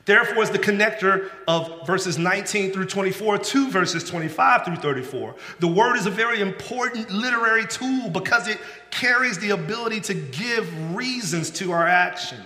Therefore 0.04 0.42
is 0.42 0.50
the 0.50 0.58
connector 0.58 1.30
of 1.48 1.86
verses 1.86 2.18
19 2.18 2.72
through 2.72 2.84
24 2.84 3.38
to 3.38 3.70
verses 3.70 4.04
25 4.04 4.66
through 4.66 4.76
34. 4.76 5.34
The 5.60 5.68
word 5.68 5.96
is 5.96 6.04
a 6.04 6.10
very 6.10 6.42
important 6.42 7.10
literary 7.10 7.66
tool 7.66 8.10
because 8.10 8.46
it 8.46 8.60
carries 8.90 9.38
the 9.38 9.50
ability 9.50 10.02
to 10.02 10.12
give 10.12 10.94
reasons 10.94 11.48
to 11.52 11.72
our 11.72 11.86
actions. 11.86 12.42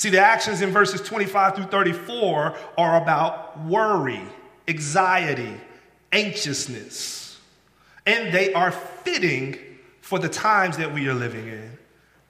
See, 0.00 0.08
the 0.08 0.18
actions 0.18 0.62
in 0.62 0.70
verses 0.70 1.02
25 1.02 1.56
through 1.56 1.66
34 1.66 2.56
are 2.78 3.02
about 3.02 3.60
worry, 3.66 4.22
anxiety, 4.66 5.52
anxiousness, 6.10 7.38
and 8.06 8.32
they 8.32 8.54
are 8.54 8.72
fitting 8.72 9.58
for 10.00 10.18
the 10.18 10.30
times 10.30 10.78
that 10.78 10.94
we 10.94 11.06
are 11.06 11.12
living 11.12 11.46
in. 11.48 11.76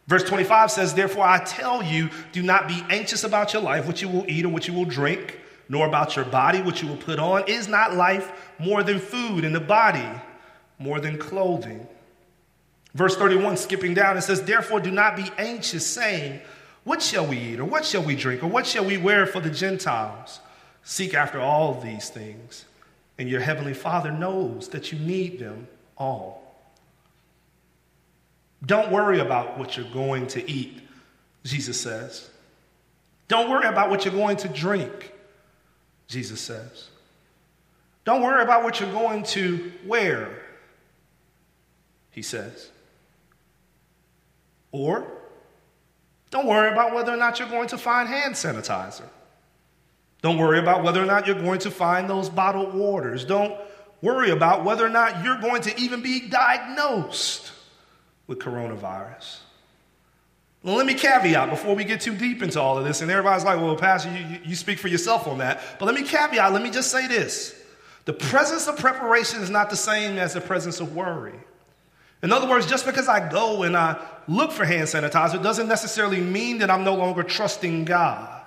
Verse 0.09 0.24
25 0.24 0.72
says, 0.72 0.94
Therefore, 0.94 1.22
I 1.22 1.44
tell 1.44 1.80
you, 1.80 2.11
do 2.33 2.42
not 2.42 2.66
be 2.66 2.83
anxious 2.90 3.22
about 3.22 3.52
your 3.52 3.62
life, 3.62 3.87
what 3.87 4.02
you 4.02 4.09
will 4.09 4.28
eat 4.28 4.44
or 4.44 4.48
what 4.48 4.66
you 4.66 4.74
will 4.74 4.85
drink, 4.85 5.38
nor 5.68 5.87
about 5.87 6.16
your 6.16 6.24
body, 6.24 6.61
what 6.62 6.83
you 6.83 6.88
will 6.88 6.96
put 6.96 7.20
on. 7.20 7.44
Is 7.46 7.68
not 7.68 7.94
life 7.94 8.33
more 8.59 8.83
than 8.83 8.98
food, 8.98 9.44
and 9.44 9.54
the 9.54 9.61
body 9.61 10.09
more 10.80 10.98
than 10.98 11.18
clothing? 11.18 11.87
Verse 12.94 13.14
31, 13.14 13.56
skipping 13.59 13.94
down, 13.94 14.16
it 14.16 14.22
says, 14.22 14.42
Therefore, 14.42 14.80
do 14.80 14.90
not 14.90 15.14
be 15.14 15.30
anxious, 15.38 15.87
saying, 15.87 16.40
what 16.85 17.03
shall 17.03 17.27
we 17.27 17.38
eat, 17.38 17.61
or 17.61 17.64
what 17.64 17.85
shall 17.85 18.03
we 18.03 18.16
drink, 18.16 18.43
or 18.43 18.47
what 18.47 18.66
shall 18.66 18.85
we 18.85 18.97
wear 18.97 19.27
for 19.27 19.40
the 19.40 19.51
Gentiles? 19.51 20.40
Seek 20.83 21.14
after 21.14 21.40
all 21.40 21.81
these 21.81 22.09
things, 22.09 22.64
and 23.19 23.29
your 23.29 23.40
heavenly 23.40 23.75
Father 23.75 24.11
knows 24.11 24.69
that 24.69 24.90
you 24.93 24.99
need 24.99 25.38
them 25.38 25.69
all. 25.97 26.40
Don't 28.64 28.90
worry 28.90 29.21
about 29.21 29.59
what 29.59 29.77
you're 29.77 29.90
going 29.93 30.27
to 30.29 30.51
eat, 30.51 30.81
Jesus 31.45 31.81
says. 31.81 32.29
Don't 33.29 33.51
worry 33.51 33.66
about 33.66 33.90
what 33.90 34.05
you're 34.05 34.14
going 34.14 34.37
to 34.38 34.49
drink, 34.49 35.12
Jesus 36.09 36.40
says. 36.40 36.88
Don't 38.05 38.23
worry 38.23 38.43
about 38.43 38.64
what 38.64 38.81
you're 38.81 38.93
going 38.93 39.23
to 39.25 39.71
wear, 39.87 40.43
he 42.11 42.23
says. 42.23 42.71
Or 44.73 45.07
don't 46.31 46.47
worry 46.47 46.71
about 46.71 46.95
whether 46.95 47.12
or 47.12 47.16
not 47.16 47.38
you're 47.38 47.49
going 47.49 47.69
to 47.69 47.79
find 47.79 48.09
hand 48.09 48.35
sanitizer. 48.35 49.09
Don't 50.23 50.38
worry 50.38 50.59
about 50.59 50.83
whether 50.83 51.03
or 51.03 51.07
not 51.07 51.27
you're 51.27 51.40
going 51.40 51.61
to 51.61 51.71
find 51.71 52.09
those 52.09 52.29
bottled 52.29 52.75
waters. 52.75 53.25
Don't 53.25 53.55
worry 54.03 54.31
about 54.31 54.64
whether 54.64 54.85
or 54.85 54.90
not 54.90 55.25
you're 55.25 55.40
going 55.40 55.62
to 55.62 55.81
even 55.81 56.03
be 56.03 56.29
diagnosed 56.29 57.53
with 58.27 58.38
coronavirus. 58.38 59.38
Well, 60.62 60.77
let 60.77 60.85
me 60.85 60.95
caveat 60.95 61.49
before 61.49 61.75
we 61.75 61.85
get 61.85 62.03
too 62.03 62.14
deep 62.14 62.43
into 62.43 62.61
all 62.61 62.77
of 62.77 62.85
this, 62.85 63.01
and 63.01 63.11
everybody's 63.11 63.45
like, 63.45 63.59
well, 63.59 63.77
Pastor, 63.77 64.11
you, 64.11 64.40
you 64.45 64.55
speak 64.55 64.79
for 64.79 64.88
yourself 64.88 65.27
on 65.27 65.38
that. 65.38 65.62
But 65.79 65.87
let 65.87 65.95
me 65.95 66.03
caveat, 66.03 66.53
let 66.53 66.62
me 66.62 66.71
just 66.71 66.90
say 66.90 67.07
this. 67.07 67.57
The 68.05 68.12
presence 68.12 68.66
of 68.66 68.77
preparation 68.77 69.40
is 69.40 69.49
not 69.49 69.71
the 69.71 69.77
same 69.77 70.19
as 70.19 70.35
the 70.35 70.40
presence 70.40 70.81
of 70.81 70.95
worry. 70.95 71.35
In 72.22 72.33
other 72.33 72.48
words, 72.48 72.66
just 72.66 72.85
because 72.85 73.09
I 73.09 73.30
go 73.30 73.62
and 73.62 73.76
I 73.76 74.00
look 74.28 74.52
for 74.52 74.64
hand 74.64 74.88
sanitizer 74.88 75.42
doesn't 75.42 75.68
necessarily 75.68 76.20
mean 76.20 76.59
that 76.59 76.70
I'm 76.70 76.85
no 76.85 76.94
longer 76.94 77.22
trusting 77.22 77.85
God. 77.87 78.42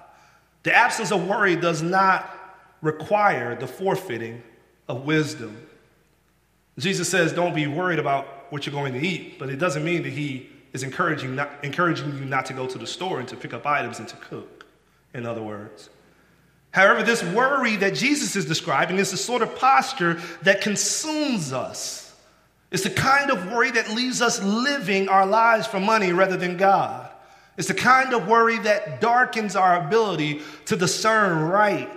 The 0.64 0.74
absence 0.74 1.12
of 1.12 1.28
worry 1.28 1.56
does 1.56 1.82
not 1.82 2.30
require 2.82 3.56
the 3.56 3.68
forfeiting 3.68 4.44
of 4.88 5.06
wisdom. 5.06 5.58
Jesus 6.78 7.10
says, 7.10 7.34
Don't 7.34 7.56
be 7.56 7.68
worried 7.68 8.00
about 8.00 8.52
what 8.52 8.66
you're 8.66 8.74
going 8.74 8.94
to 8.94 9.00
eat, 9.00 9.40
but 9.40 9.50
it 9.50 9.58
doesn't 9.58 9.84
mean 9.84 10.04
that 10.04 10.14
He 10.14 10.50
is 10.74 10.84
encouraging, 10.84 11.36
not, 11.36 11.52
encouraging 11.64 12.18
you 12.18 12.26
not 12.26 12.46
to 12.48 12.54
go 12.54 12.68
to 12.68 12.78
the 12.78 12.88
store 12.88 13.20
and 13.20 13.28
to 13.30 13.36
pick 13.36 13.54
up 13.54 13.66
items 13.66 14.00
and 14.00 14.08
to 14.08 14.16
cook, 14.18 14.66
in 15.14 15.26
other 15.26 15.42
words. 15.42 15.90
However, 16.72 17.04
this 17.04 17.24
worry 17.24 17.76
that 17.78 17.94
Jesus 17.94 18.36
is 18.36 18.46
describing 18.46 18.98
is 18.98 19.12
the 19.12 19.18
sort 19.18 19.44
of 19.44 19.56
posture 19.56 20.20
that 20.42 20.62
consumes 20.62 21.54
us. 21.54 22.03
It's 22.74 22.84
the 22.84 22.90
kind 22.90 23.32
of 23.32 23.52
worry 23.52 23.72
that 23.72 23.92
leaves 23.92 24.22
us 24.22 24.44
living 24.44 25.08
our 25.08 25.26
lives 25.26 25.68
for 25.68 25.80
money 25.80 26.12
rather 26.12 26.36
than 26.36 26.58
God. 26.58 27.10
It's 27.56 27.68
the 27.68 27.76
kind 27.76 28.14
of 28.14 28.28
worry 28.28 28.58
that 28.58 29.00
darkens 29.00 29.56
our 29.56 29.86
ability 29.86 30.42
to 30.66 30.76
discern 30.76 31.50
right 31.50 31.90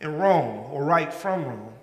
and 0.00 0.20
wrong 0.20 0.68
or 0.70 0.84
right 0.84 1.12
from 1.12 1.44
wrong. 1.44 1.74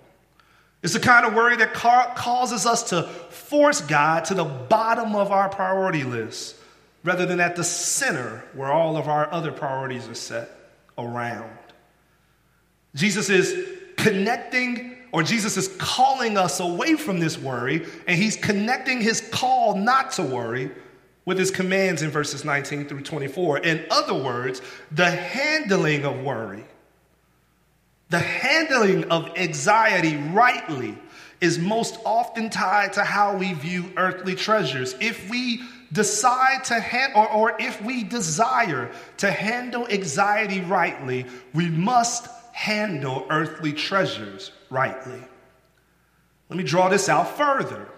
It's 0.82 0.94
the 0.94 1.00
kind 1.00 1.26
of 1.26 1.34
worry 1.34 1.56
that 1.56 1.74
ca- 1.74 2.14
causes 2.14 2.64
us 2.64 2.84
to 2.90 3.02
force 3.02 3.82
God 3.82 4.24
to 4.26 4.34
the 4.34 4.44
bottom 4.44 5.14
of 5.14 5.30
our 5.30 5.48
priority 5.48 6.02
list 6.02 6.56
rather 7.04 7.26
than 7.26 7.38
at 7.38 7.54
the 7.54 7.64
center 7.64 8.44
where 8.54 8.72
all 8.72 8.96
of 8.96 9.08
our 9.08 9.30
other 9.30 9.52
priorities 9.52 10.08
are 10.08 10.14
set 10.14 10.48
around. 10.96 11.50
Jesus 12.94 13.28
is 13.28 13.68
connecting, 13.96 14.91
or 15.12 15.22
Jesus 15.22 15.58
is 15.58 15.68
calling 15.78 16.38
us 16.38 16.58
away 16.58 16.96
from 16.96 17.20
this 17.20 17.38
worry, 17.38 17.86
and 18.06 18.18
he's 18.18 18.36
connecting 18.36 19.00
his 19.00 19.20
call 19.20 19.76
not 19.76 20.12
to 20.12 20.22
worry 20.22 20.70
with 21.26 21.38
his 21.38 21.50
commands 21.50 22.02
in 22.02 22.10
verses 22.10 22.44
19 22.44 22.88
through 22.88 23.02
24. 23.02 23.58
In 23.58 23.84
other 23.90 24.14
words, 24.14 24.62
the 24.90 25.10
handling 25.10 26.04
of 26.04 26.20
worry, 26.22 26.64
the 28.08 28.18
handling 28.18 29.04
of 29.10 29.30
anxiety 29.36 30.16
rightly 30.16 30.98
is 31.40 31.58
most 31.58 31.98
often 32.04 32.48
tied 32.48 32.92
to 32.94 33.04
how 33.04 33.36
we 33.36 33.52
view 33.52 33.92
earthly 33.96 34.34
treasures. 34.34 34.94
If 35.00 35.28
we 35.28 35.62
decide 35.92 36.64
to 36.64 36.80
handle, 36.80 37.22
or, 37.22 37.32
or 37.32 37.56
if 37.58 37.82
we 37.82 38.02
desire 38.04 38.90
to 39.18 39.30
handle 39.30 39.86
anxiety 39.88 40.60
rightly, 40.60 41.26
we 41.52 41.68
must 41.68 42.28
handle 42.52 43.26
earthly 43.30 43.72
treasures 43.72 44.52
rightly. 44.70 45.20
Let 46.48 46.56
me 46.56 46.64
draw 46.64 46.88
this 46.88 47.08
out 47.08 47.36
further. 47.36 47.88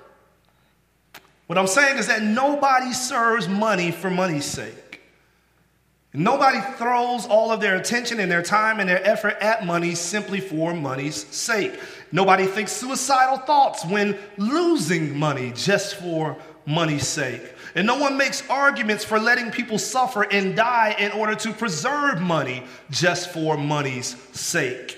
What 1.47 1.59
I'm 1.59 1.67
saying 1.67 1.99
is 1.99 2.07
that 2.07 2.23
nobody 2.23 2.93
serves 2.93 3.49
money 3.49 3.90
for 3.90 4.11
money's 4.11 4.47
sake. 4.47 5.03
Nobody 6.17 6.61
throws 6.79 7.27
all 7.27 7.51
of 7.51 7.61
their 7.61 7.75
attention 7.75 8.21
and 8.21 8.31
their 8.31 8.43
time 8.43 8.79
and 8.79 8.88
their 8.88 9.05
effort 9.05 9.37
at 9.40 9.67
money 9.67 9.97
simply 9.97 10.38
for 10.38 10.73
money's 10.73 11.27
sake. 11.27 11.79
Nobody 12.12 12.47
thinks 12.47 12.71
suicidal 12.71 13.38
thoughts 13.38 13.85
when 13.85 14.17
losing 14.38 15.19
money 15.19 15.53
just 15.57 15.97
for 15.97 16.37
money's 16.64 17.09
sake. 17.09 17.43
And 17.75 17.87
no 17.87 17.99
one 17.99 18.17
makes 18.17 18.49
arguments 18.49 19.05
for 19.05 19.19
letting 19.19 19.51
people 19.51 19.79
suffer 19.79 20.23
and 20.23 20.55
die 20.55 20.95
in 20.99 21.11
order 21.13 21.35
to 21.35 21.53
preserve 21.53 22.21
money 22.21 22.63
just 22.91 23.31
for 23.31 23.57
money's 23.57 24.17
sake. 24.33 24.97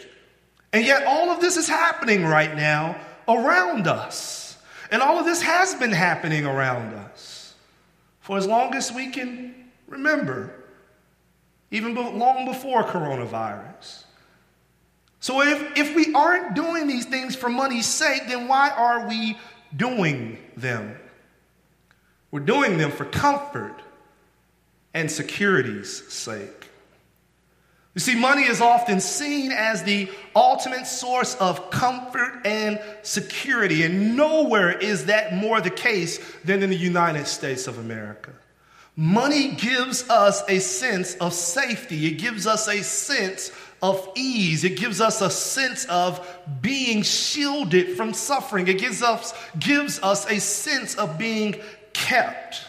And 0.72 0.84
yet, 0.84 1.04
all 1.06 1.30
of 1.30 1.40
this 1.40 1.56
is 1.56 1.68
happening 1.68 2.24
right 2.24 2.54
now 2.54 2.96
around 3.26 3.86
us. 3.86 4.58
And 4.90 5.00
all 5.00 5.18
of 5.18 5.24
this 5.24 5.40
has 5.42 5.74
been 5.74 5.92
happening 5.92 6.44
around 6.44 6.92
us 6.94 7.54
for 8.20 8.36
as 8.36 8.46
long 8.46 8.74
as 8.74 8.92
we 8.92 9.10
can 9.10 9.54
remember, 9.86 10.52
even 11.70 11.94
long 11.94 12.44
before 12.44 12.84
coronavirus. 12.84 14.04
So, 15.20 15.40
if, 15.40 15.78
if 15.78 15.96
we 15.96 16.12
aren't 16.12 16.54
doing 16.54 16.88
these 16.88 17.06
things 17.06 17.34
for 17.34 17.48
money's 17.48 17.86
sake, 17.86 18.22
then 18.28 18.48
why 18.48 18.70
are 18.70 19.08
we 19.08 19.38
doing 19.74 20.38
them? 20.56 20.98
We're 22.36 22.40
doing 22.40 22.76
them 22.76 22.90
for 22.90 23.06
comfort 23.06 23.80
and 24.92 25.10
security's 25.10 26.06
sake. 26.12 26.68
You 27.94 28.00
see, 28.00 28.14
money 28.14 28.42
is 28.42 28.60
often 28.60 29.00
seen 29.00 29.52
as 29.52 29.84
the 29.84 30.10
ultimate 30.34 30.86
source 30.86 31.34
of 31.36 31.70
comfort 31.70 32.42
and 32.44 32.78
security, 33.00 33.84
and 33.84 34.18
nowhere 34.18 34.70
is 34.70 35.06
that 35.06 35.32
more 35.32 35.62
the 35.62 35.70
case 35.70 36.20
than 36.44 36.62
in 36.62 36.68
the 36.68 36.76
United 36.76 37.26
States 37.26 37.68
of 37.68 37.78
America. 37.78 38.32
Money 38.96 39.52
gives 39.52 40.06
us 40.10 40.42
a 40.46 40.58
sense 40.58 41.14
of 41.14 41.32
safety, 41.32 42.04
it 42.06 42.18
gives 42.18 42.46
us 42.46 42.68
a 42.68 42.82
sense 42.82 43.50
of 43.80 44.06
ease, 44.14 44.62
it 44.62 44.76
gives 44.76 45.00
us 45.00 45.22
a 45.22 45.30
sense 45.30 45.86
of 45.86 46.20
being 46.60 47.00
shielded 47.00 47.96
from 47.96 48.12
suffering, 48.12 48.68
it 48.68 48.78
gives 48.78 49.02
us, 49.02 49.32
gives 49.58 49.98
us 50.00 50.30
a 50.30 50.38
sense 50.38 50.96
of 50.96 51.16
being 51.16 51.62
kept. 51.96 52.66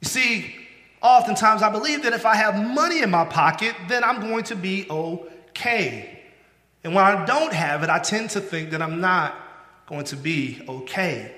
You 0.00 0.08
see, 0.08 0.54
oftentimes 1.02 1.62
I 1.62 1.70
believe 1.70 2.02
that 2.04 2.12
if 2.12 2.24
I 2.24 2.34
have 2.36 2.56
money 2.56 3.02
in 3.02 3.10
my 3.10 3.24
pocket, 3.24 3.74
then 3.88 4.02
I'm 4.02 4.20
going 4.20 4.44
to 4.44 4.56
be 4.56 4.86
okay. 4.90 6.20
And 6.82 6.94
when 6.94 7.04
I 7.04 7.24
don't 7.26 7.52
have 7.52 7.82
it, 7.82 7.90
I 7.90 7.98
tend 7.98 8.30
to 8.30 8.40
think 8.40 8.70
that 8.70 8.80
I'm 8.80 9.00
not 9.00 9.34
going 9.86 10.04
to 10.06 10.16
be 10.16 10.62
okay. 10.68 11.32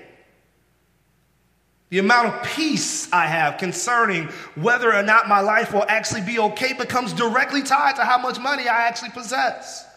The 1.89 1.99
amount 1.99 2.27
of 2.27 2.43
peace 2.43 3.11
I 3.11 3.25
have 3.25 3.57
concerning 3.57 4.25
whether 4.55 4.93
or 4.93 5.01
not 5.01 5.27
my 5.27 5.39
life 5.39 5.73
will 5.73 5.85
actually 5.87 6.21
be 6.21 6.39
okay 6.39 6.73
becomes 6.73 7.13
directly 7.13 7.63
tied 7.63 7.95
to 7.95 8.05
how 8.05 8.19
much 8.19 8.39
money 8.39 8.67
I 8.67 8.87
actually 8.87 9.09
possess. 9.09 9.87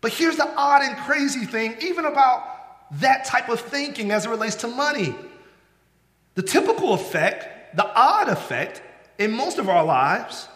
But 0.00 0.12
here's 0.12 0.36
the 0.36 0.48
odd 0.56 0.82
and 0.82 0.96
crazy 0.98 1.46
thing, 1.46 1.76
even 1.80 2.04
about 2.04 2.90
that 3.00 3.24
type 3.24 3.48
of 3.48 3.60
thinking 3.60 4.10
as 4.10 4.26
it 4.26 4.28
relates 4.28 4.56
to 4.56 4.68
money. 4.68 5.14
The 6.34 6.42
typical 6.42 6.94
effect, 6.94 7.76
the 7.76 7.86
odd 7.86 8.28
effect 8.28 8.82
in 9.18 9.32
most 9.32 9.58
of 9.58 9.68
our 9.68 9.84
lives, 9.84 10.48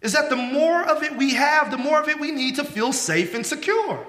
is 0.00 0.12
that 0.12 0.30
the 0.30 0.36
more 0.36 0.82
of 0.82 1.02
it 1.02 1.16
we 1.16 1.34
have, 1.34 1.70
the 1.70 1.78
more 1.78 2.00
of 2.00 2.08
it 2.08 2.20
we 2.20 2.30
need 2.30 2.56
to 2.56 2.64
feel 2.64 2.92
safe 2.92 3.34
and 3.34 3.44
secure. 3.44 4.06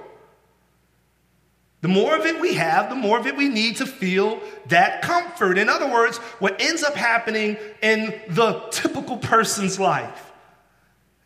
The 1.82 1.88
more 1.88 2.16
of 2.16 2.26
it 2.26 2.40
we 2.42 2.56
have, 2.56 2.90
the 2.90 2.96
more 2.96 3.20
of 3.20 3.28
it 3.28 3.38
we 3.38 3.50
need 3.50 3.78
to 3.78 3.86
feel 3.86 4.40
that 4.68 5.02
comfort. 5.02 5.58
In 5.58 5.70
other 5.70 5.88
words, 5.88 6.18
what 6.40 6.60
ends 6.60 6.84
up 6.84 6.96
happening 6.96 7.58
in 7.82 8.20
the 8.30 8.60
typical 8.72 9.18
person's 9.18 9.80
life 9.80 10.32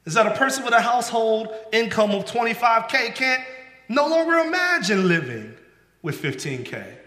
is 0.06 0.14
that 0.16 0.28
a 0.28 0.36
person 0.36 0.64
with 0.64 0.74
a 0.74 0.82
household 0.82 1.50
income 1.72 2.12
of 2.12 2.26
25K 2.26 3.16
can't 3.16 3.44
no 3.88 4.08
longer 4.08 4.38
imagine 4.40 5.08
living 5.08 5.56
with 6.02 6.22
15K. 6.22 7.01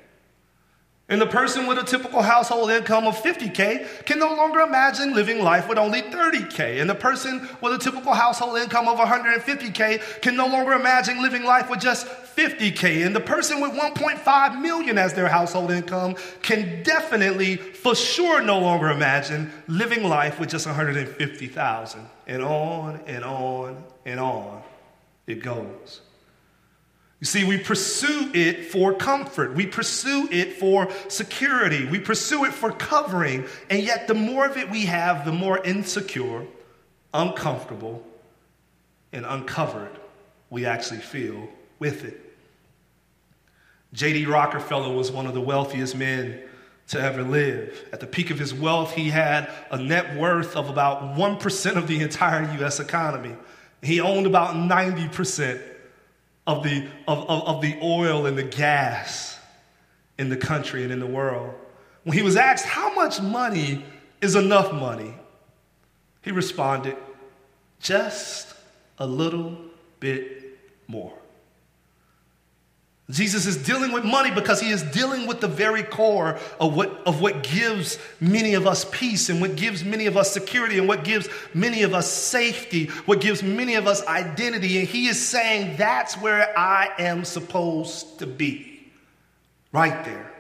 And 1.07 1.21
the 1.21 1.27
person 1.27 1.67
with 1.67 1.79
a 1.79 1.85
typical 1.85 2.23
household 2.23 2.71
income 2.71 3.07
of 3.07 3.15
50K 3.17 4.07
can 4.07 4.19
no 4.19 4.35
longer 4.35 4.61
imagine 4.61 5.15
living 5.15 5.43
life 5.43 5.69
with 5.69 5.77
only 5.77 6.01
30K. 6.01 6.81
And 6.81 6.89
the 6.89 6.95
person 6.95 7.47
with 7.61 7.75
a 7.75 7.79
typical 7.79 8.15
household 8.15 8.57
income 8.57 8.89
of 8.89 8.97
150K 8.99 10.23
can 10.23 10.35
no 10.35 10.47
longer 10.47 10.73
imagine 10.73 11.21
living 11.21 11.45
life 11.45 11.69
with 11.69 11.81
just 11.81 12.07
50K. 12.07 13.05
And 13.05 13.15
the 13.15 13.21
person 13.21 13.61
with 13.61 13.73
1.5 13.73 14.63
million 14.63 14.97
as 14.97 15.13
their 15.13 15.29
household 15.29 15.71
income 15.71 16.15
can 16.41 16.83
definitely, 16.83 17.57
for 17.57 17.95
sure, 17.95 18.41
no 18.41 18.59
longer 18.59 18.91
imagine 18.91 19.53
living 19.69 20.05
life 20.05 20.41
with 20.41 20.49
just 20.49 20.67
150,000. 20.67 22.01
And 22.27 22.43
on 22.43 23.01
and 23.07 23.25
on 23.25 23.85
and 24.07 24.19
on 24.19 24.63
it 25.27 25.43
goes. 25.43 26.01
You 27.25 27.27
see, 27.27 27.45
we 27.45 27.57
pursue 27.57 28.31
it 28.35 28.67
for 28.67 28.93
comfort. 28.93 29.55
We 29.55 29.67
pursue 29.67 30.29
it 30.31 30.53
for 30.53 30.91
security. 31.09 31.87
We 31.87 31.99
pursue 31.99 32.45
it 32.45 32.53
for 32.53 32.71
covering. 32.71 33.47
And 33.71 33.83
yet, 33.83 34.09
the 34.09 34.13
more 34.13 34.45
of 34.45 34.59
it 34.59 34.71
we 34.71 34.85
have, 34.85 35.25
the 35.25 35.33
more 35.33 35.57
insecure, 35.65 36.45
uncomfortable, 37.15 38.05
and 39.11 39.25
uncovered 39.25 39.99
we 40.51 40.67
actually 40.67 41.01
feel 41.01 41.49
with 41.79 42.05
it. 42.05 42.21
J.D. 43.95 44.27
Rockefeller 44.27 44.95
was 44.95 45.11
one 45.11 45.27
of 45.27 45.33
the 45.33 45.41
wealthiest 45.41 45.97
men 45.97 46.43
to 46.89 47.01
ever 47.01 47.23
live. 47.23 47.89
At 47.91 48.01
the 48.01 48.07
peak 48.07 48.33
of 48.33 48.39
his 48.39 48.53
wealth, 48.53 48.93
he 48.93 49.09
had 49.09 49.51
a 49.71 49.79
net 49.79 50.15
worth 50.19 50.57
of 50.57 50.69
about 50.69 51.17
1% 51.17 51.77
of 51.77 51.89
the 51.89 52.03
entire 52.03 52.43
US 52.63 52.81
economy. 52.81 53.35
He 53.81 53.99
owned 53.99 54.27
about 54.27 54.57
90% 54.57 55.74
of 56.47 56.63
the, 56.63 56.87
of, 57.09 57.29
of, 57.29 57.43
of, 57.49 57.63
the 57.63 57.79
oil 57.83 58.27
and 58.27 58.37
the 58.37 58.43
gas 58.43 59.39
in 60.19 60.29
the 60.29 60.37
country 60.37 60.83
and 60.83 60.93
in 60.93 61.01
the 61.01 61.07
world. 61.07 61.55
When 62.05 62.17
he 62.17 62.23
was 62.23 62.37
asked, 62.37 62.67
How 62.67 62.95
much 62.95 63.21
money 63.21 63.85
is 64.21 64.37
enough 64.37 64.73
money? 64.73 65.15
He 66.23 66.33
responded, 66.33 66.97
Just 67.81 68.55
a 68.99 69.07
little 69.07 69.57
bit 70.01 70.59
more. 70.87 71.17
Jesus 73.11 73.45
is 73.45 73.59
dealing 73.59 73.93
with 73.93 74.03
money 74.03 74.31
because 74.31 74.61
he 74.61 74.71
is 74.71 74.83
dealing 74.83 75.27
with 75.27 75.41
the 75.43 75.49
very 75.49 75.83
core 75.83 76.39
of 76.59 76.75
what, 76.75 77.03
of 77.07 77.21
what 77.21 77.43
gives 77.43 77.99
many 78.19 78.55
of 78.55 78.67
us 78.67 78.87
peace 78.91 79.29
and 79.29 79.43
what 79.43 79.57
gives 79.57 79.85
many 79.85 80.07
of 80.07 80.17
us 80.17 80.33
security 80.33 80.79
and 80.79 80.89
what 80.89 81.05
gives 81.05 81.29
many 81.53 81.83
of 81.83 81.93
us 81.93 82.11
safety, 82.11 82.87
what 83.05 83.21
gives 83.21 83.43
many 83.43 83.75
of 83.75 83.87
us 83.87 84.07
identity. 84.07 84.79
And 84.79 84.89
he 84.89 85.09
is 85.09 85.21
saying 85.23 85.77
that's 85.77 86.19
where 86.19 86.59
I 86.59 86.93
am 86.99 87.27
supposed 87.27 88.21
to 88.21 88.27
be, 88.27 88.91
right 89.71 90.03
there. 90.07 90.35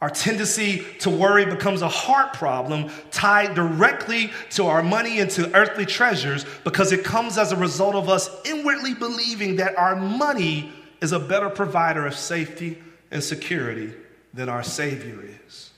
Our 0.00 0.10
tendency 0.10 0.84
to 1.00 1.10
worry 1.10 1.46
becomes 1.46 1.80
a 1.82 1.88
heart 1.88 2.34
problem 2.34 2.90
tied 3.10 3.54
directly 3.54 4.30
to 4.50 4.66
our 4.66 4.82
money 4.82 5.20
and 5.20 5.30
to 5.32 5.52
earthly 5.56 5.86
treasures 5.86 6.44
because 6.64 6.92
it 6.92 7.02
comes 7.02 7.38
as 7.38 7.50
a 7.50 7.56
result 7.56 7.94
of 7.94 8.10
us 8.10 8.30
inwardly 8.44 8.92
believing 8.92 9.56
that 9.56 9.76
our 9.78 9.96
money 9.96 10.70
is 11.00 11.12
a 11.12 11.18
better 11.18 11.50
provider 11.50 12.06
of 12.06 12.14
safety 12.14 12.82
and 13.10 13.22
security 13.22 13.92
than 14.34 14.48
our 14.48 14.62
Savior 14.62 15.22
is. 15.46 15.70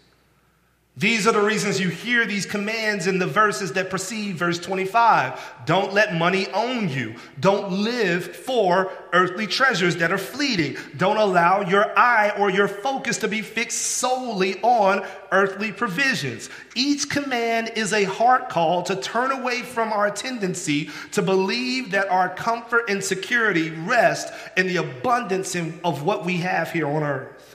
These 0.99 1.29
are 1.29 1.33
the 1.33 1.41
reasons 1.41 1.79
you 1.79 1.91
hear 1.91 2.27
these 2.27 2.45
commands 2.45 3.07
in 3.07 3.21
the 3.21 3.27
verses 3.27 3.75
that 3.75 3.89
precede 3.89 4.35
verse 4.35 4.59
25. 4.59 5.41
Don't 5.65 5.95
let 5.95 6.17
money 6.17 6.49
own 6.53 6.89
you. 6.89 7.15
Don't 7.39 7.71
live 7.71 8.35
for 8.35 8.91
earthly 9.13 9.47
treasures 9.47 9.95
that 9.99 10.11
are 10.11 10.19
fleeting. 10.19 10.77
Don't 10.97 11.17
allow 11.17 11.61
your 11.61 11.97
eye 11.97 12.33
or 12.37 12.51
your 12.51 12.67
focus 12.67 13.19
to 13.19 13.29
be 13.29 13.43
fixed 13.43 13.81
solely 13.81 14.61
on 14.63 15.07
earthly 15.31 15.71
provisions. 15.71 16.51
Each 16.75 17.09
command 17.09 17.71
is 17.77 17.93
a 17.93 18.03
heart 18.03 18.49
call 18.49 18.83
to 18.83 18.97
turn 18.97 19.31
away 19.31 19.63
from 19.63 19.93
our 19.93 20.11
tendency 20.11 20.91
to 21.13 21.23
believe 21.23 21.93
that 21.93 22.09
our 22.09 22.29
comfort 22.29 22.91
and 22.91 23.05
security 23.05 23.71
rest 23.71 24.33
in 24.57 24.67
the 24.67 24.79
abundance 24.79 25.55
of 25.55 26.03
what 26.03 26.25
we 26.25 26.39
have 26.39 26.73
here 26.73 26.89
on 26.89 27.05
earth. 27.05 27.55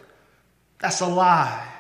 That's 0.80 1.02
a 1.02 1.08
lie. 1.08 1.72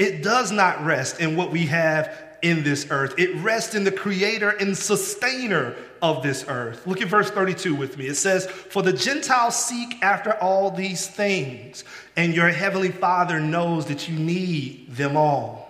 It 0.00 0.22
does 0.22 0.50
not 0.50 0.82
rest 0.82 1.20
in 1.20 1.36
what 1.36 1.50
we 1.50 1.66
have 1.66 2.10
in 2.40 2.62
this 2.62 2.86
earth. 2.88 3.14
It 3.18 3.36
rests 3.36 3.74
in 3.74 3.84
the 3.84 3.92
creator 3.92 4.48
and 4.48 4.74
sustainer 4.74 5.76
of 6.00 6.22
this 6.22 6.46
earth. 6.48 6.86
Look 6.86 7.02
at 7.02 7.08
verse 7.08 7.30
32 7.30 7.74
with 7.74 7.98
me. 7.98 8.06
It 8.06 8.14
says, 8.14 8.46
For 8.46 8.82
the 8.82 8.94
Gentiles 8.94 9.62
seek 9.62 10.02
after 10.02 10.32
all 10.38 10.70
these 10.70 11.06
things, 11.06 11.84
and 12.16 12.34
your 12.34 12.48
heavenly 12.48 12.92
Father 12.92 13.40
knows 13.40 13.84
that 13.88 14.08
you 14.08 14.18
need 14.18 14.86
them 14.88 15.18
all. 15.18 15.68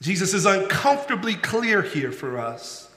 Jesus 0.00 0.32
is 0.32 0.46
uncomfortably 0.46 1.34
clear 1.34 1.82
here 1.82 2.10
for 2.10 2.38
us. 2.38 2.90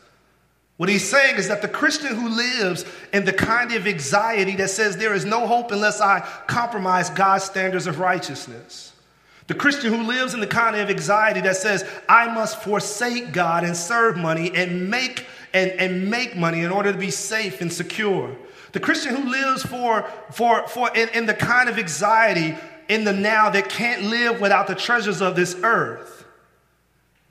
What 0.78 0.88
he's 0.88 1.06
saying 1.06 1.36
is 1.36 1.50
that 1.50 1.62
the 1.62 1.68
Christian 1.68 2.16
who 2.16 2.30
lives 2.30 2.86
in 3.12 3.26
the 3.26 3.34
kind 3.34 3.74
of 3.74 3.86
anxiety 3.86 4.56
that 4.56 4.70
says 4.70 4.96
there 4.96 5.14
is 5.14 5.26
no 5.26 5.48
hope 5.48 5.74
unless 5.74 6.00
I 6.00 6.22
compromise 6.48 7.10
God's 7.10 7.44
standards 7.44 7.88
of 7.88 8.00
righteousness 8.00 8.94
the 9.50 9.56
Christian 9.56 9.92
who 9.92 10.04
lives 10.04 10.36
in 10.36 10.42
the 10.42 10.48
kind 10.48 10.76
of 10.76 10.92
anxiety 10.92 11.42
that 11.42 11.58
says, 11.58 11.84
I 12.08 12.32
must 12.32 12.62
forsake 12.62 13.34
God 13.34 13.64
and 13.64 13.76
serve 13.76 14.16
money 14.16 14.52
and 14.54 14.92
make 14.92 15.26
and, 15.56 15.72
and 15.72 16.08
make 16.08 16.36
money 16.36 16.60
in 16.60 16.72
order 16.72 16.92
to 16.92 16.98
be 17.00 17.10
safe 17.10 17.60
and 17.60 17.74
secure. 17.74 18.38
The 18.74 18.80
Christian 18.80 19.16
who 19.16 19.28
lives 19.28 19.64
for, 19.64 20.08
for, 20.32 20.68
for 20.68 20.96
in, 20.96 21.10
in 21.10 21.26
the 21.26 21.34
kind 21.34 21.68
of 21.68 21.80
anxiety 21.80 22.56
in 22.90 23.06
the 23.06 23.12
now 23.12 23.50
that 23.50 23.70
can't 23.70 24.04
live 24.04 24.40
without 24.40 24.68
the 24.68 24.76
treasures 24.76 25.20
of 25.20 25.36
this 25.36 25.56
earth. 25.64 26.26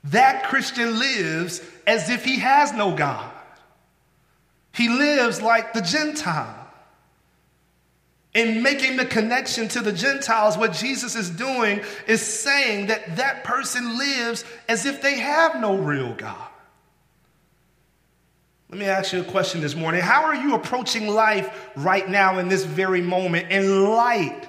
That 0.03 0.43
Christian 0.43 0.99
lives 0.99 1.61
as 1.87 2.09
if 2.09 2.25
he 2.25 2.39
has 2.39 2.73
no 2.73 2.93
God. 2.93 3.31
He 4.73 4.89
lives 4.89 5.41
like 5.41 5.71
the 5.71 5.81
Gentile 5.81 6.58
in 8.33 8.61
making 8.61 8.97
the 8.97 9.05
connection 9.05 9.67
to 9.69 9.81
the 9.81 9.91
Gentiles, 9.91 10.57
what 10.57 10.73
Jesus 10.73 11.15
is 11.15 11.29
doing 11.29 11.81
is 12.07 12.21
saying 12.21 12.87
that 12.87 13.15
that 13.15 13.43
person 13.43 13.97
lives 13.97 14.45
as 14.67 14.85
if 14.85 15.01
they 15.01 15.17
have 15.17 15.59
no 15.59 15.77
real 15.77 16.13
God. 16.13 16.47
Let 18.69 18.77
me 18.77 18.85
ask 18.85 19.13
you 19.13 19.21
a 19.21 19.23
question 19.23 19.61
this 19.61 19.75
morning. 19.75 20.01
How 20.01 20.25
are 20.25 20.35
you 20.35 20.53
approaching 20.53 21.07
life 21.07 21.71
right 21.75 22.07
now 22.07 22.37
in 22.37 22.49
this 22.49 22.63
very 22.63 23.01
moment 23.01 23.51
in 23.51 23.85
light 23.85 24.47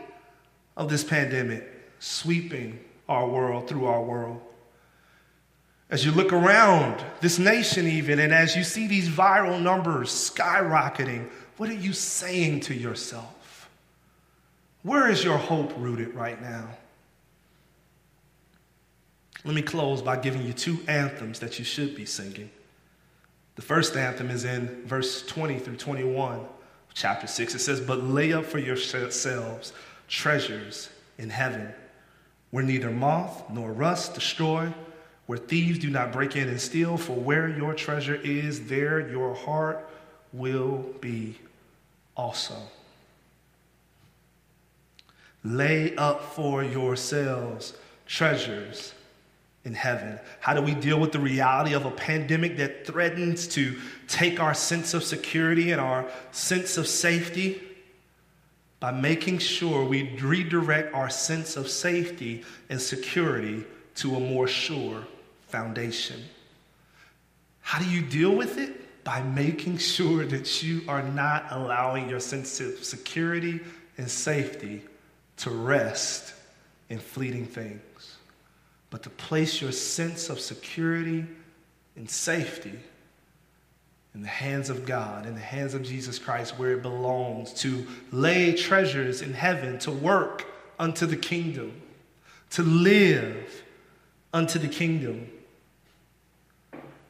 of 0.77 0.91
this 0.91 1.03
pandemic 1.03 1.67
sweeping 2.01 2.79
our 3.09 3.27
world 3.27 3.67
through 3.67 3.87
our 3.87 4.03
world? 4.03 4.43
As 5.89 6.05
you 6.05 6.13
look 6.13 6.35
around 6.35 7.03
this 7.23 7.39
nation, 7.39 7.87
even, 7.89 8.19
and 8.19 8.33
as 8.33 8.55
you 8.55 8.63
see 8.63 8.87
these 8.87 9.09
viral 9.09 9.61
numbers 9.61 10.11
skyrocketing, 10.11 11.29
what 11.57 11.71
are 11.71 11.75
you 11.75 11.95
saying 11.95 12.61
to 12.61 12.75
yourself? 12.75 13.35
Where 14.83 15.11
is 15.11 15.23
your 15.23 15.37
hope 15.37 15.73
rooted 15.77 16.15
right 16.15 16.41
now? 16.41 16.69
Let 19.45 19.55
me 19.55 19.63
close 19.63 20.03
by 20.03 20.17
giving 20.17 20.43
you 20.43 20.53
two 20.53 20.79
anthems 20.87 21.39
that 21.41 21.59
you 21.59 21.65
should 21.65 21.95
be 21.95 22.07
singing. 22.07 22.51
The 23.57 23.63
first 23.63 23.97
anthem 23.97 24.31
is 24.31 24.45
in 24.45 24.87
verse 24.87 25.27
20 25.27 25.59
through 25.59 25.77
21, 25.77 26.41
chapter 26.95 27.27
6. 27.27 27.55
It 27.55 27.59
says, 27.59 27.81
But 27.81 28.03
lay 28.03 28.33
up 28.33 28.45
for 28.45 28.59
yourselves 28.59 29.73
treasures 30.09 30.89
in 31.19 31.31
heaven, 31.31 31.73
where 32.51 32.65
neither 32.65 32.91
moth 32.91 33.51
nor 33.51 33.73
rust 33.73 34.15
destroy, 34.15 34.73
where 35.27 35.39
thieves 35.39 35.79
do 35.79 35.91
not 35.91 36.13
break 36.13 36.37
in 36.37 36.49
and 36.49 36.61
steal, 36.61 36.97
for 36.97 37.15
where 37.15 37.49
your 37.49 37.75
treasure 37.75 38.17
is, 38.17 38.67
there 38.67 39.11
your 39.11 39.35
heart 39.35 39.89
will 40.33 40.87
be 41.01 41.39
also. 42.17 42.57
Lay 45.43 45.95
up 45.97 46.23
for 46.35 46.63
yourselves 46.63 47.75
treasures 48.07 48.95
in 49.65 49.75
heaven. 49.75 50.19
How 50.41 50.55
do 50.55 50.63
we 50.63 50.75
deal 50.75 50.99
with 50.99 51.13
the 51.13 51.19
reality 51.19 51.75
of 51.75 51.85
a 51.85 51.91
pandemic 51.91 52.57
that 52.57 52.87
threatens 52.87 53.47
to 53.49 53.79
take 54.09 54.41
our 54.41 54.55
sense 54.55 54.95
of 54.95 55.05
security 55.05 55.71
and 55.73 55.81
our 55.81 56.07
sense 56.33 56.77
of 56.77 56.87
safety? 56.87 57.63
By 58.81 58.93
making 58.93 59.39
sure 59.39 59.85
we 59.85 60.17
redirect 60.19 60.95
our 60.95 61.11
sense 61.11 61.57
of 61.57 61.69
safety 61.69 62.45
and 62.71 62.81
security 62.81 63.65
to 63.97 64.17
a 64.17 64.21
more 64.21 64.49
sure 64.49 65.07
foundation. 65.49 66.23
How 67.61 67.79
do 67.79 67.89
you 67.89 68.01
deal 68.03 68.35
with 68.35 68.57
it? 68.59 69.05
By 69.05 69.23
making 69.23 69.79
sure 69.79 70.25
that 70.25 70.63
you 70.63 70.83
are 70.89 71.03
not 71.03 71.47
allowing 71.51 72.09
your 72.09 72.21
sense 72.21 72.61
of 72.61 72.83
security 72.83 73.61
and 73.99 74.11
safety 74.11 74.83
to 75.41 75.51
rest 75.51 76.35
in 76.89 76.99
fleeting 76.99 77.47
things, 77.47 78.17
but 78.91 79.03
to 79.03 79.11
place 79.11 79.61
your 79.61 79.73
sense 79.73 80.29
of 80.29 80.41
security 80.41 81.25
and 81.97 82.09
safety 82.11 82.79
in 84.15 84.23
the 84.23 84.29
hands 84.29 84.71
of 84.71 84.85
God, 84.85 85.25
in 85.25 85.35
the 85.35 85.41
hands 85.41 85.73
of 85.73 85.83
Jesus 85.83 86.19
Christ, 86.19 86.59
where 86.59 86.73
it 86.73 86.83
belongs, 86.83 87.53
to 87.55 87.87
lay 88.11 88.55
treasures 88.55 89.23
in 89.23 89.33
heaven, 89.33 89.79
to 89.81 89.91
work 89.91 90.47
unto 90.79 91.07
the 91.07 91.17
kingdom, 91.17 91.81
to 92.51 92.63
live 92.63 93.63
unto 94.35 94.59
the 94.59 94.69
kingdom. 94.69 95.31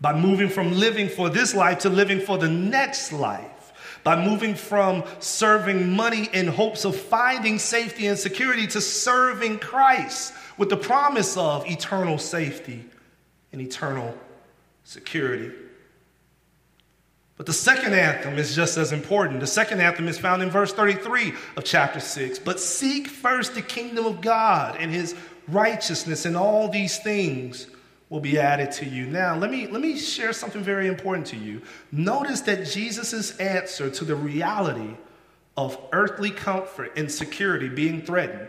By 0.01 0.19
moving 0.19 0.49
from 0.49 0.73
living 0.73 1.09
for 1.09 1.31
this 1.31 1.55
life 1.55 1.81
to 1.81 1.91
living 1.91 2.21
for 2.21 2.39
the 2.39 2.49
next 2.49 3.13
life 3.13 3.50
by 4.03 4.23
moving 4.25 4.55
from 4.55 5.05
serving 5.19 5.91
money 5.93 6.29
in 6.33 6.47
hopes 6.47 6.85
of 6.85 6.97
finding 6.97 7.59
safety 7.59 8.07
and 8.07 8.19
security 8.19 8.67
to 8.69 8.81
serving 8.81 9.59
Christ 9.59 10.33
with 10.57 10.69
the 10.69 10.77
promise 10.77 11.37
of 11.37 11.67
eternal 11.71 12.19
safety 12.19 12.85
and 13.53 13.61
eternal 13.61 14.17
security. 14.85 15.51
But 17.37 17.47
the 17.47 17.53
second 17.55 17.95
anthem 17.95 18.37
is 18.37 18.55
just 18.55 18.77
as 18.77 18.93
important. 18.93 19.41
The 19.41 19.47
second 19.47 19.81
anthem 19.81 20.09
is 20.09 20.19
found 20.19 20.43
in 20.43 20.51
verse 20.51 20.75
33 20.75 21.33
of 21.57 21.65
chapter 21.65 21.99
6. 21.99 22.39
But 22.41 22.61
seek 22.61 23.07
first 23.09 23.55
the 23.55 23.63
kingdom 23.63 24.05
of 24.05 24.21
God 24.21 24.77
and 24.79 24.93
his 24.93 25.15
righteousness, 25.49 26.27
and 26.27 26.37
all 26.37 26.69
these 26.69 26.99
things 26.99 27.67
will 28.11 28.21
be 28.21 28.39
added 28.39 28.73
to 28.73 28.85
you. 28.85 29.07
Now, 29.07 29.37
let 29.37 29.51
me, 29.51 29.69
let 29.69 29.81
me 29.81 29.97
share 29.97 30.33
something 30.33 30.63
very 30.63 30.89
important 30.89 31.27
to 31.29 31.37
you. 31.37 31.63
Notice 31.93 32.43
that 32.43 32.67
Jesus' 32.67 33.37
answer 33.39 33.89
to 33.89 34.05
the 34.05 34.17
reality 34.17 34.97
of 35.57 35.79
earthly 35.93 36.31
comfort 36.31 36.93
and 36.97 37.11
security 37.11 37.69
being 37.69 38.03
threatened 38.03 38.49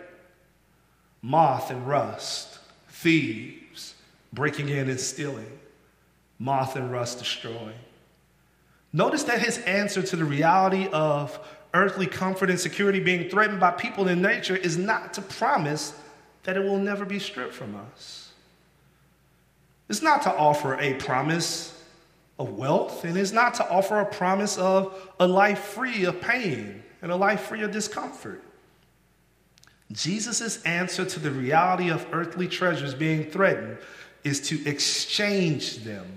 moth 1.21 1.69
and 1.69 1.87
rust, 1.87 2.57
thieves 2.89 3.93
breaking 4.33 4.69
in 4.69 4.89
and 4.89 4.99
stealing, 4.99 5.59
moth 6.39 6.75
and 6.75 6.91
rust 6.91 7.19
destroying. 7.19 7.75
Notice 8.93 9.23
that 9.23 9.39
his 9.39 9.59
answer 9.59 10.01
to 10.01 10.15
the 10.15 10.25
reality 10.25 10.87
of 10.91 11.39
earthly 11.73 12.07
comfort 12.07 12.49
and 12.49 12.59
security 12.59 12.99
being 12.99 13.29
threatened 13.29 13.59
by 13.59 13.71
people 13.71 14.07
in 14.07 14.21
nature 14.21 14.55
is 14.55 14.77
not 14.77 15.13
to 15.13 15.21
promise 15.21 15.93
that 16.43 16.57
it 16.57 16.63
will 16.63 16.79
never 16.79 17.05
be 17.05 17.19
stripped 17.19 17.53
from 17.53 17.75
us. 17.75 18.30
It's 19.91 20.01
not 20.01 20.21
to 20.21 20.33
offer 20.33 20.79
a 20.79 20.93
promise 20.93 21.77
of 22.39 22.57
wealth, 22.57 23.03
and 23.03 23.17
it's 23.17 23.33
not 23.33 23.55
to 23.55 23.69
offer 23.69 23.99
a 23.99 24.05
promise 24.05 24.57
of 24.57 24.97
a 25.19 25.27
life 25.27 25.59
free 25.59 26.05
of 26.05 26.21
pain 26.21 26.81
and 27.01 27.11
a 27.11 27.15
life 27.17 27.41
free 27.41 27.61
of 27.61 27.71
discomfort. 27.71 28.41
Jesus' 29.91 30.63
answer 30.63 31.03
to 31.03 31.19
the 31.19 31.29
reality 31.29 31.89
of 31.89 32.07
earthly 32.13 32.47
treasures 32.47 32.93
being 32.93 33.25
threatened 33.25 33.79
is 34.23 34.39
to 34.47 34.65
exchange 34.65 35.79
them 35.79 36.07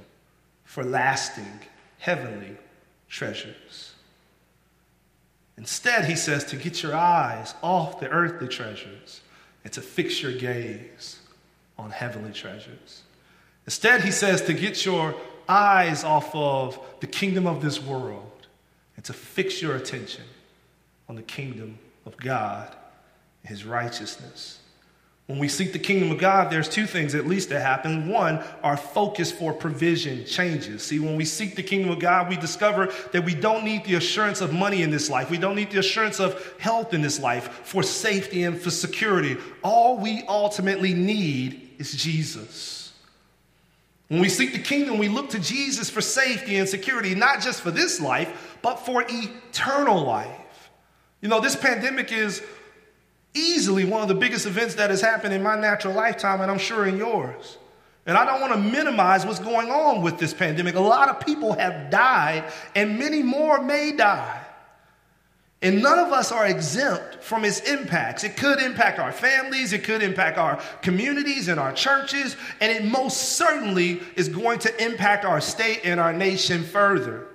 for 0.63 0.85
lasting, 0.85 1.59
heavenly 1.99 2.57
treasures. 3.09 3.95
Instead, 5.59 6.05
he 6.05 6.15
says 6.15 6.45
to 6.45 6.55
get 6.55 6.81
your 6.81 6.95
eyes 6.95 7.57
off 7.61 7.99
the 7.99 8.09
earthly 8.09 8.47
treasures 8.47 9.21
and 9.65 9.73
to 9.73 9.81
fix 9.81 10.23
your 10.23 10.33
gaze 10.33 11.19
on 11.77 11.91
heavenly 11.91 12.33
treasures. 12.33 13.03
Instead, 13.67 14.03
he 14.03 14.11
says 14.11 14.43
to 14.43 14.53
get 14.53 14.85
your 14.85 15.15
eyes 15.49 16.05
off 16.05 16.35
of 16.35 16.79
the 17.01 17.07
kingdom 17.07 17.47
of 17.47 17.63
this 17.63 17.83
world 17.83 18.47
and 18.97 19.05
to 19.05 19.13
fix 19.13 19.61
your 19.61 19.77
attention 19.77 20.25
on 21.09 21.17
the 21.17 21.23
kingdom 21.23 21.79
of 22.07 22.17
God 22.17 22.75
and 23.43 23.51
his 23.51 23.65
righteousness. 23.65 24.61
When 25.27 25.39
we 25.39 25.49
seek 25.49 25.73
the 25.73 25.79
kingdom 25.79 26.11
of 26.11 26.19
God, 26.19 26.53
there's 26.53 26.69
two 26.69 26.85
things 26.85 27.15
at 27.15 27.27
least 27.27 27.49
that 27.49 27.61
happen. 27.61 28.11
One, 28.11 28.45
our 28.63 28.77
focus 28.77 29.33
for 29.33 29.55
provision 29.55 30.27
changes. 30.27 30.83
See, 30.83 30.99
when 30.99 31.17
we 31.17 31.25
seek 31.25 31.57
the 31.57 31.63
kingdom 31.63 31.91
of 31.91 31.99
God, 31.99 32.29
we 32.29 32.37
discover 32.37 32.93
that 33.13 33.25
we 33.25 33.35
don't 33.35 33.65
need 33.65 33.85
the 33.85 33.95
assurance 33.95 34.43
of 34.43 34.53
money 34.53 34.83
in 34.83 34.91
this 34.91 35.09
life. 35.09 35.31
We 35.31 35.39
don't 35.39 35.57
need 35.57 35.71
the 35.71 35.79
assurance 35.79 36.21
of 36.21 36.55
health 36.59 36.93
in 36.93 37.01
this 37.01 37.19
life 37.19 37.63
for 37.65 37.83
safety 37.83 38.43
and 38.43 38.61
for 38.61 38.71
security. 38.71 39.39
All 39.63 39.97
we 39.97 40.25
ultimately 40.29 40.93
need 40.93 41.71
is 41.79 41.93
Jesus. 41.93 42.84
When 44.09 44.21
we 44.21 44.29
seek 44.29 44.53
the 44.53 44.59
kingdom, 44.59 44.99
we 44.99 45.09
look 45.09 45.31
to 45.31 45.39
Jesus 45.39 45.89
for 45.89 46.01
safety 46.01 46.57
and 46.57 46.69
security, 46.69 47.15
not 47.15 47.41
just 47.41 47.63
for 47.63 47.71
this 47.71 48.01
life, 48.01 48.59
but 48.61 48.77
for 48.77 49.05
eternal 49.09 50.05
life. 50.05 50.71
You 51.21 51.29
know, 51.29 51.41
this 51.41 51.57
pandemic 51.57 52.13
is 52.13 52.43
easily 53.33 53.85
one 53.85 54.03
of 54.03 54.09
the 54.09 54.15
biggest 54.15 54.47
events 54.47 54.75
that 54.75 54.91
has 54.91 55.01
happened 55.01 55.33
in 55.33 55.43
my 55.43 55.59
natural 55.59 55.95
lifetime, 55.95 56.41
and 56.41 56.51
I'm 56.51 56.59
sure 56.59 56.87
in 56.87 56.99
yours. 56.99 57.57
And 58.07 58.19
I 58.19 58.27
don't 58.27 58.43
want 58.43 58.53
to 58.53 58.59
minimize 58.59 59.25
what's 59.25 59.39
going 59.39 59.71
on 59.71 60.03
with 60.03 60.19
this 60.19 60.35
pandemic. 60.35 60.75
A 60.75 60.81
lot 60.81 61.09
of 61.09 61.25
people 61.25 61.55
have 61.55 61.91
died, 61.91 62.45
and 62.75 62.99
many 62.99 63.23
more 63.23 63.63
may 63.63 63.93
die. 63.93 64.44
And 65.65 65.83
none 65.83 65.99
of 65.99 66.13
us 66.13 66.31
are 66.31 66.47
exempt 66.47 67.25
from 67.25 67.43
its 67.43 67.61
impacts. 67.61 68.23
It 68.23 68.37
could 68.37 68.61
impact 68.61 68.99
our 68.99 69.11
families, 69.11 69.73
it 69.73 69.83
could 69.83 70.03
impact 70.03 70.37
our 70.37 70.61
communities 70.83 71.49
and 71.49 71.59
our 71.59 71.73
churches, 71.73 72.37
and 72.61 72.71
it 72.71 72.85
most 72.85 73.37
certainly 73.39 74.03
is 74.15 74.29
going 74.29 74.59
to 74.61 74.85
impact 74.85 75.25
our 75.25 75.41
state 75.41 75.81
and 75.83 75.99
our 75.99 76.13
nation 76.13 76.63
further. 76.63 77.27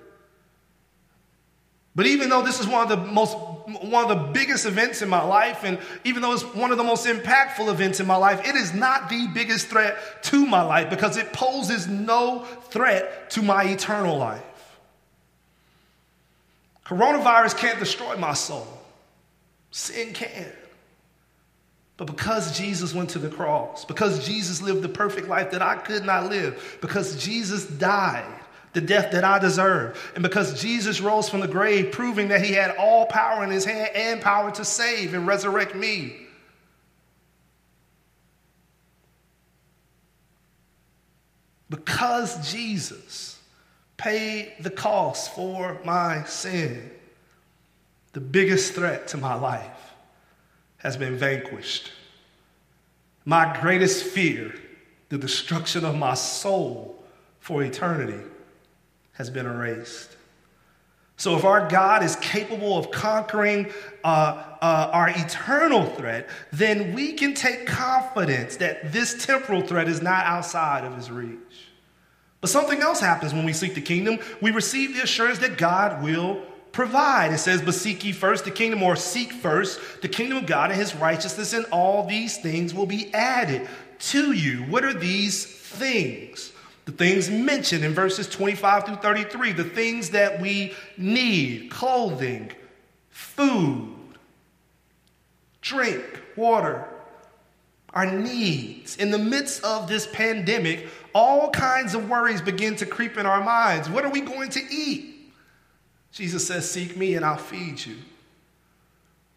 But 1.95 2.05
even 2.05 2.29
though 2.29 2.43
this 2.43 2.59
is 2.59 2.67
one 2.67 2.83
of 2.83 2.89
the 2.89 3.11
most 3.11 3.35
one 3.81 4.09
of 4.09 4.09
the 4.09 4.31
biggest 4.31 4.65
events 4.67 5.01
in 5.01 5.09
my 5.09 5.23
life, 5.23 5.63
and 5.63 5.79
even 6.03 6.21
though 6.21 6.33
it's 6.33 6.43
one 6.43 6.71
of 6.71 6.77
the 6.77 6.83
most 6.83 7.07
impactful 7.07 7.67
events 7.67 7.99
in 7.99 8.05
my 8.05 8.15
life, 8.15 8.47
it 8.47 8.55
is 8.55 8.75
not 8.75 9.09
the 9.09 9.27
biggest 9.33 9.67
threat 9.67 10.23
to 10.23 10.45
my 10.45 10.61
life 10.61 10.89
because 10.91 11.17
it 11.17 11.33
poses 11.33 11.87
no 11.87 12.45
threat 12.69 13.31
to 13.31 13.41
my 13.41 13.63
eternal 13.63 14.17
life. 14.17 14.43
Coronavirus 16.89 17.55
can't 17.55 17.77
destroy 17.77 18.17
my 18.17 18.33
soul, 18.33 18.67
sin 19.69 20.11
can. 20.11 20.51
But 21.97 22.05
because 22.05 22.57
Jesus 22.57 22.95
went 22.95 23.11
to 23.11 23.19
the 23.19 23.29
cross, 23.29 23.85
because 23.85 24.25
Jesus 24.25 24.59
lived 24.59 24.81
the 24.81 24.89
perfect 24.89 25.27
life 25.27 25.51
that 25.51 25.61
I 25.61 25.75
could 25.75 26.03
not 26.03 26.31
live, 26.31 26.79
because 26.81 27.23
Jesus 27.23 27.67
died 27.67 28.25
the 28.73 28.81
death 28.81 29.11
that 29.11 29.23
I 29.23 29.37
deserve. 29.37 30.11
And 30.15 30.23
because 30.23 30.59
Jesus 30.59 30.99
rose 30.99 31.29
from 31.29 31.41
the 31.41 31.47
grave, 31.47 31.91
proving 31.91 32.29
that 32.29 32.43
he 32.43 32.53
had 32.53 32.75
all 32.77 33.05
power 33.05 33.43
in 33.43 33.51
his 33.51 33.65
hand 33.65 33.91
and 33.93 34.19
power 34.19 34.49
to 34.49 34.65
save 34.65 35.13
and 35.13 35.27
resurrect 35.27 35.75
me. 35.75 36.15
Because 41.69 42.51
Jesus 42.51 43.38
paid 43.99 44.53
the 44.61 44.69
cost 44.69 45.35
for 45.35 45.79
my 45.83 46.23
sin, 46.23 46.89
the 48.13 48.19
biggest 48.19 48.73
threat 48.73 49.07
to 49.09 49.17
my 49.17 49.35
life 49.35 49.93
has 50.77 50.97
been 50.97 51.17
vanquished. 51.17 51.91
My 53.25 53.59
greatest 53.61 54.05
fear, 54.05 54.55
the 55.09 55.17
destruction 55.17 55.85
of 55.85 55.95
my 55.95 56.13
soul 56.13 57.03
for 57.39 57.61
eternity, 57.61 58.23
has 59.13 59.29
been 59.29 59.45
erased. 59.45 60.15
So, 61.17 61.35
if 61.35 61.43
our 61.43 61.67
God 61.67 62.01
is 62.01 62.15
capable 62.15 62.77
of 62.77 62.91
conquering 62.91 63.69
uh, 64.05 64.41
uh, 64.61 64.89
our 64.93 65.09
eternal 65.09 65.85
threat, 65.85 66.29
then 66.53 66.93
we 66.93 67.11
can 67.11 67.33
take 67.33 67.67
confidence 67.67 68.55
that 68.55 68.93
this 68.93 69.25
temporal 69.25 69.61
threat 69.61 69.89
is 69.89 70.01
not 70.01 70.25
outside 70.25 70.85
of 70.85 70.95
his 70.95 71.11
reach. 71.11 71.68
But 72.41 72.49
something 72.49 72.81
else 72.81 72.99
happens 72.99 73.33
when 73.33 73.45
we 73.45 73.53
seek 73.53 73.75
the 73.75 73.81
kingdom. 73.81 74.19
We 74.41 74.51
receive 74.51 74.95
the 74.95 75.03
assurance 75.03 75.39
that 75.39 75.57
God 75.57 76.01
will 76.01 76.41
provide. 76.71 77.33
It 77.33 77.39
says, 77.39 77.61
But 77.61 77.73
seek 77.73 78.03
ye 78.05 78.11
first 78.11 78.45
the 78.45 78.51
kingdom, 78.51 78.81
or 78.81 78.95
seek 78.95 79.33
first 79.33 80.01
the 80.01 80.07
kingdom 80.07 80.37
of 80.37 80.45
God 80.45 80.71
and 80.71 80.79
his 80.79 80.95
righteousness, 80.95 81.53
and 81.53 81.65
all 81.65 82.07
these 82.07 82.37
things 82.37 82.73
will 82.73 82.85
be 82.85 83.13
added 83.13 83.67
to 83.99 84.31
you. 84.31 84.63
What 84.63 84.85
are 84.85 84.93
these 84.93 85.45
things? 85.45 86.53
The 86.85 86.91
things 86.93 87.29
mentioned 87.29 87.83
in 87.83 87.93
verses 87.93 88.27
25 88.27 88.85
through 88.85 88.95
33, 88.95 89.51
the 89.51 89.63
things 89.63 90.11
that 90.11 90.41
we 90.41 90.73
need 90.97 91.69
clothing, 91.69 92.51
food, 93.09 93.89
drink, 95.61 96.03
water, 96.35 96.87
our 97.93 98.05
needs. 98.05 98.97
In 98.97 99.11
the 99.11 99.17
midst 99.17 99.63
of 99.63 99.87
this 99.87 100.07
pandemic, 100.07 100.87
all 101.13 101.49
kinds 101.49 101.95
of 101.95 102.09
worries 102.09 102.41
begin 102.41 102.75
to 102.77 102.85
creep 102.85 103.17
in 103.17 103.25
our 103.25 103.43
minds. 103.43 103.89
What 103.89 104.05
are 104.05 104.11
we 104.11 104.21
going 104.21 104.49
to 104.51 104.61
eat? 104.71 105.33
Jesus 106.11 106.45
says, 106.47 106.69
Seek 106.69 106.95
me 106.97 107.15
and 107.15 107.25
I'll 107.25 107.37
feed 107.37 107.83
you. 107.85 107.95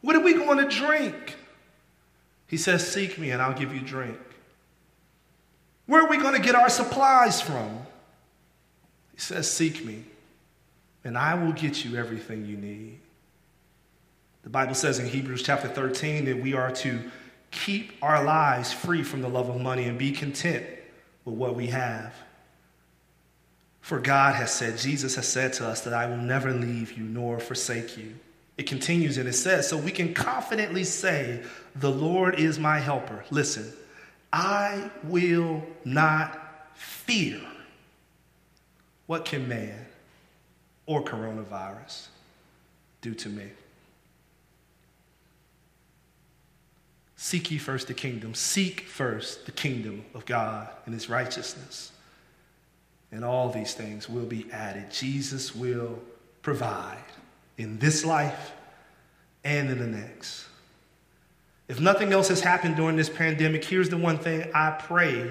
What 0.01 0.17
are 0.17 0.21
we 0.21 0.35
going 0.35 0.59
to 0.59 0.69
drink? 0.69 1.37
He 2.47 2.57
says, 2.57 2.87
Seek 2.87 3.19
me 3.19 3.31
and 3.31 3.41
I'll 3.41 3.55
give 3.55 3.75
you 3.75 3.81
drink. 3.81 4.19
Where 5.87 6.03
are 6.03 6.09
we 6.09 6.19
going 6.19 6.35
to 6.35 6.41
get 6.41 6.55
our 6.55 6.69
supplies 6.69 7.41
from? 7.41 7.79
He 9.15 9.21
says, 9.21 9.51
Seek 9.51 9.85
me, 9.85 10.05
and 11.05 11.19
I 11.19 11.35
will 11.35 11.53
get 11.53 11.85
you 11.85 11.97
everything 11.97 12.47
you 12.47 12.57
need. 12.57 12.99
The 14.43 14.51
Bible 14.51 14.75
says 14.75 14.99
in 14.99 15.07
Hebrews 15.07 15.43
chapter 15.43 15.69
13 15.69 16.25
that 16.25 16.43
we 16.43 16.55
are 16.55 16.71
to 16.73 17.11
keep 17.53 17.93
our 18.03 18.25
lives 18.25 18.73
free 18.73 19.05
from 19.05 19.23
the 19.23 19.29
love 19.29 19.49
of 19.49 19.61
money 19.61 19.85
and 19.85 19.99
be 19.99 20.11
content 20.11 20.67
with 21.25 21.37
what 21.37 21.55
we 21.55 21.69
have. 21.69 22.13
For 23.81 24.01
God 24.01 24.35
has 24.35 24.51
said, 24.51 24.79
Jesus 24.79 25.15
has 25.17 25.29
said 25.29 25.53
to 25.55 25.67
us 25.67 25.83
that 25.83 25.93
I 25.93 26.07
will 26.07 26.17
never 26.17 26.53
leave 26.53 26.93
you 26.93 27.05
nor 27.05 27.39
forsake 27.39 27.97
you. 27.97 28.15
It 28.57 28.67
continues 28.67 29.19
and 29.19 29.29
it 29.29 29.35
says, 29.35 29.69
so 29.69 29.77
we 29.77 29.91
can 29.91 30.15
confidently 30.15 30.85
say, 30.85 31.43
The 31.77 31.91
Lord 31.91 32.39
is 32.39 32.59
my 32.59 32.79
helper. 32.79 33.25
Listen, 33.31 33.73
I 34.33 34.91
will 35.05 35.63
not 35.85 36.69
fear. 36.75 37.41
What 39.07 39.25
can 39.25 39.49
man 39.49 39.87
or 40.87 41.03
coronavirus 41.03 42.07
do 43.01 43.15
to 43.15 43.29
me? 43.29 43.51
Seek 47.23 47.53
ye 47.53 47.59
first 47.59 47.87
the 47.87 47.95
kingdom. 47.95 48.35
Seek 48.35 48.81
first 48.81 49.47
the 49.47 49.53
kingdom 49.53 50.05
of 50.13 50.27
God 50.27 50.69
and 50.87 50.93
his 50.93 51.09
righteousness. 51.09 51.93
And 53.13 53.25
all 53.25 53.49
these 53.49 53.75
things 53.75 54.09
will 54.09 54.25
be 54.25 54.51
added. 54.51 54.91
Jesus 54.91 55.55
will 55.55 56.01
provide 56.43 57.05
in 57.59 57.79
this 57.79 58.05
life 58.05 58.51
and 59.45 59.71
in 59.71 59.79
the 59.79 59.87
next. 59.87 60.47
If 61.69 61.79
nothing 61.79 62.13
else 62.13 62.27
has 62.27 62.41
happened 62.41 62.75
during 62.75 62.97
this 62.97 63.09
pandemic, 63.09 63.65
here's 63.65 63.89
the 63.89 63.97
one 63.97 64.19
thing 64.19 64.51
I 64.53 64.73
pray 64.73 65.31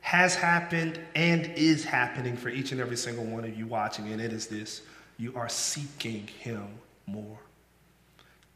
has 0.00 0.36
happened 0.36 1.00
and 1.16 1.46
is 1.56 1.84
happening 1.84 2.36
for 2.36 2.50
each 2.50 2.70
and 2.70 2.80
every 2.80 2.96
single 2.96 3.24
one 3.24 3.44
of 3.44 3.58
you 3.58 3.66
watching, 3.66 4.12
and 4.12 4.20
it 4.20 4.32
is 4.32 4.46
this 4.46 4.82
you 5.18 5.34
are 5.34 5.48
seeking 5.48 6.28
Him 6.38 6.68
more. 7.08 7.40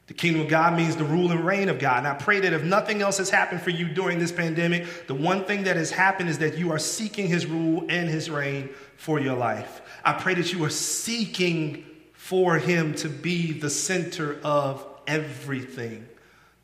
The 0.06 0.14
kingdom 0.14 0.42
of 0.42 0.48
God 0.48 0.76
means 0.76 0.94
the 0.94 1.04
rule 1.04 1.32
and 1.32 1.44
reign 1.44 1.68
of 1.68 1.80
God. 1.80 1.98
And 1.98 2.06
I 2.06 2.14
pray 2.14 2.38
that 2.40 2.52
if 2.52 2.62
nothing 2.62 3.02
else 3.02 3.18
has 3.18 3.28
happened 3.28 3.60
for 3.60 3.70
you 3.70 3.88
during 3.88 4.20
this 4.20 4.30
pandemic, 4.30 5.06
the 5.08 5.14
one 5.14 5.44
thing 5.44 5.64
that 5.64 5.76
has 5.76 5.90
happened 5.90 6.28
is 6.28 6.38
that 6.38 6.56
you 6.56 6.70
are 6.70 6.78
seeking 6.78 7.26
his 7.26 7.46
rule 7.46 7.84
and 7.88 8.08
his 8.08 8.30
reign 8.30 8.70
for 8.96 9.18
your 9.18 9.34
life. 9.34 9.82
I 10.04 10.12
pray 10.12 10.34
that 10.34 10.52
you 10.52 10.64
are 10.64 10.70
seeking 10.70 11.84
for 12.12 12.56
him 12.56 12.94
to 12.96 13.08
be 13.08 13.52
the 13.52 13.70
center 13.70 14.38
of 14.44 14.86
everything. 15.08 16.06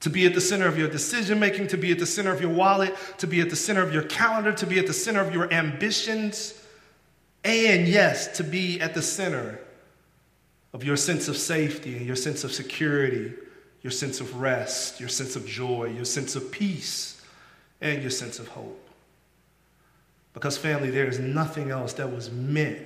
To 0.00 0.10
be 0.10 0.26
at 0.26 0.34
the 0.34 0.40
center 0.40 0.66
of 0.66 0.78
your 0.78 0.88
decision 0.88 1.40
making, 1.40 1.68
to 1.68 1.76
be 1.76 1.92
at 1.92 1.98
the 1.98 2.06
center 2.06 2.32
of 2.32 2.40
your 2.40 2.50
wallet, 2.50 2.94
to 3.18 3.26
be 3.26 3.40
at 3.40 3.50
the 3.50 3.56
center 3.56 3.82
of 3.82 3.92
your 3.92 4.02
calendar, 4.04 4.52
to 4.52 4.66
be 4.66 4.78
at 4.78 4.86
the 4.86 4.92
center 4.92 5.20
of 5.20 5.32
your 5.32 5.52
ambitions, 5.52 6.54
and 7.44 7.88
yes, 7.88 8.36
to 8.36 8.44
be 8.44 8.80
at 8.80 8.94
the 8.94 9.02
center 9.02 9.58
of 10.72 10.84
your 10.84 10.96
sense 10.96 11.28
of 11.28 11.36
safety 11.36 11.96
and 11.96 12.06
your 12.06 12.16
sense 12.16 12.44
of 12.44 12.52
security, 12.52 13.32
your 13.82 13.90
sense 13.90 14.20
of 14.20 14.40
rest, 14.40 15.00
your 15.00 15.08
sense 15.08 15.36
of 15.36 15.46
joy, 15.46 15.92
your 15.94 16.04
sense 16.04 16.36
of 16.36 16.50
peace, 16.50 17.20
and 17.80 18.00
your 18.00 18.10
sense 18.10 18.38
of 18.38 18.48
hope. 18.48 18.88
Because, 20.34 20.56
family, 20.56 20.90
there 20.90 21.06
is 21.06 21.18
nothing 21.18 21.70
else 21.70 21.92
that 21.94 22.10
was 22.10 22.30
meant 22.30 22.78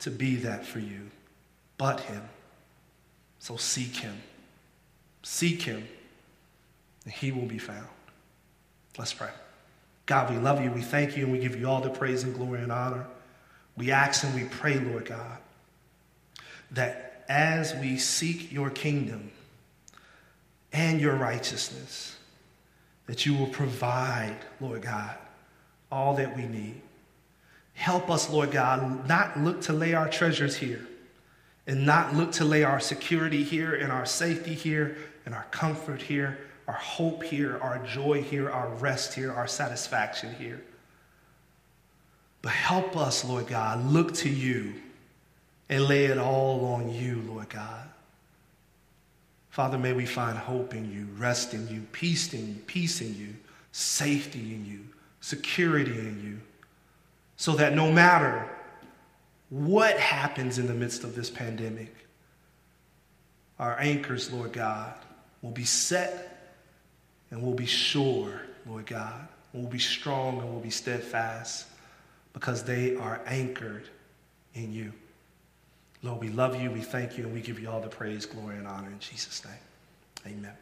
to 0.00 0.10
be 0.10 0.36
that 0.36 0.66
for 0.66 0.78
you 0.78 1.10
but 1.78 2.00
Him. 2.00 2.22
So 3.38 3.56
seek 3.56 3.96
Him. 3.96 4.16
Seek 5.22 5.62
Him, 5.62 5.86
and 7.04 7.12
He 7.12 7.32
will 7.32 7.46
be 7.46 7.58
found. 7.58 7.86
Let's 8.98 9.12
pray. 9.12 9.30
God, 10.06 10.30
we 10.30 10.36
love 10.36 10.62
you, 10.62 10.70
we 10.70 10.82
thank 10.82 11.16
you, 11.16 11.24
and 11.24 11.32
we 11.32 11.38
give 11.38 11.58
you 11.58 11.68
all 11.68 11.80
the 11.80 11.90
praise 11.90 12.22
and 12.22 12.34
glory 12.34 12.62
and 12.62 12.72
honor. 12.72 13.06
We 13.76 13.90
ask 13.90 14.24
and 14.24 14.34
we 14.34 14.44
pray, 14.44 14.78
Lord 14.78 15.06
God, 15.06 15.38
that 16.70 17.24
as 17.28 17.74
we 17.74 17.98
seek 17.98 18.52
your 18.52 18.70
kingdom 18.70 19.30
and 20.72 21.00
your 21.00 21.14
righteousness, 21.14 22.16
that 23.06 23.24
you 23.24 23.34
will 23.34 23.46
provide, 23.46 24.36
Lord 24.60 24.82
God, 24.82 25.16
all 25.90 26.14
that 26.16 26.36
we 26.36 26.46
need. 26.46 26.80
Help 27.74 28.10
us, 28.10 28.30
Lord 28.30 28.50
God, 28.50 29.08
not 29.08 29.38
look 29.38 29.60
to 29.62 29.72
lay 29.72 29.94
our 29.94 30.08
treasures 30.08 30.56
here 30.56 30.86
and 31.66 31.84
not 31.84 32.14
look 32.14 32.32
to 32.32 32.44
lay 32.44 32.62
our 32.62 32.80
security 32.80 33.42
here 33.42 33.74
and 33.74 33.92
our 33.92 34.06
safety 34.06 34.54
here 34.54 34.96
and 35.24 35.34
our 35.34 35.46
comfort 35.50 36.00
here, 36.00 36.38
our 36.68 36.74
hope 36.74 37.22
here, 37.22 37.58
our 37.58 37.78
joy 37.86 38.22
here, 38.22 38.50
our 38.50 38.68
rest 38.76 39.14
here, 39.14 39.32
our 39.32 39.46
satisfaction 39.46 40.34
here. 40.34 40.62
But 42.42 42.52
help 42.52 42.96
us, 42.96 43.24
Lord 43.24 43.46
God, 43.46 43.84
look 43.86 44.14
to 44.14 44.28
you 44.28 44.74
and 45.68 45.84
lay 45.84 46.06
it 46.06 46.18
all 46.18 46.64
on 46.66 46.92
you, 46.92 47.22
Lord 47.28 47.48
God. 47.48 47.88
Father, 49.50 49.78
may 49.78 49.92
we 49.92 50.06
find 50.06 50.36
hope 50.36 50.74
in 50.74 50.92
you, 50.92 51.08
rest 51.16 51.54
in 51.54 51.66
you, 51.68 51.82
peace 51.92 52.32
in 52.34 52.46
you, 52.46 52.54
peace 52.66 53.00
in 53.00 53.16
you, 53.16 53.34
safety 53.72 54.54
in 54.54 54.66
you, 54.66 54.80
security 55.20 55.98
in 55.98 56.22
you, 56.22 56.40
so 57.36 57.52
that 57.52 57.74
no 57.74 57.90
matter 57.90 58.48
what 59.48 59.98
happens 59.98 60.58
in 60.58 60.66
the 60.66 60.74
midst 60.74 61.04
of 61.04 61.14
this 61.14 61.30
pandemic, 61.30 61.94
our 63.58 63.78
anchors, 63.80 64.30
Lord 64.30 64.52
God, 64.52 64.94
will 65.40 65.50
be 65.50 65.64
set 65.64 66.54
and 67.30 67.42
will 67.42 67.54
be 67.54 67.66
sure, 67.66 68.42
Lord 68.66 68.86
God, 68.86 69.28
We'll 69.56 69.66
be 69.66 69.78
strong 69.78 70.38
and 70.40 70.50
we'll 70.50 70.60
be 70.60 70.68
steadfast 70.68 71.66
because 72.34 72.62
they 72.62 72.94
are 72.96 73.22
anchored 73.26 73.88
in 74.52 74.70
you. 74.70 74.92
Lord, 76.06 76.20
we 76.20 76.28
love 76.28 76.60
you, 76.60 76.70
we 76.70 76.80
thank 76.80 77.18
you, 77.18 77.24
and 77.24 77.34
we 77.34 77.40
give 77.40 77.58
you 77.58 77.68
all 77.68 77.80
the 77.80 77.88
praise, 77.88 78.26
glory, 78.26 78.56
and 78.56 78.66
honor 78.68 78.88
in 78.88 78.98
Jesus' 79.00 79.44
name. 79.44 80.34
Amen. 80.38 80.52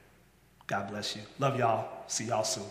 God 0.67 0.89
bless 0.89 1.15
you. 1.15 1.23
Love 1.39 1.59
y'all. 1.59 1.87
See 2.07 2.25
y'all 2.25 2.45
soon. 2.45 2.65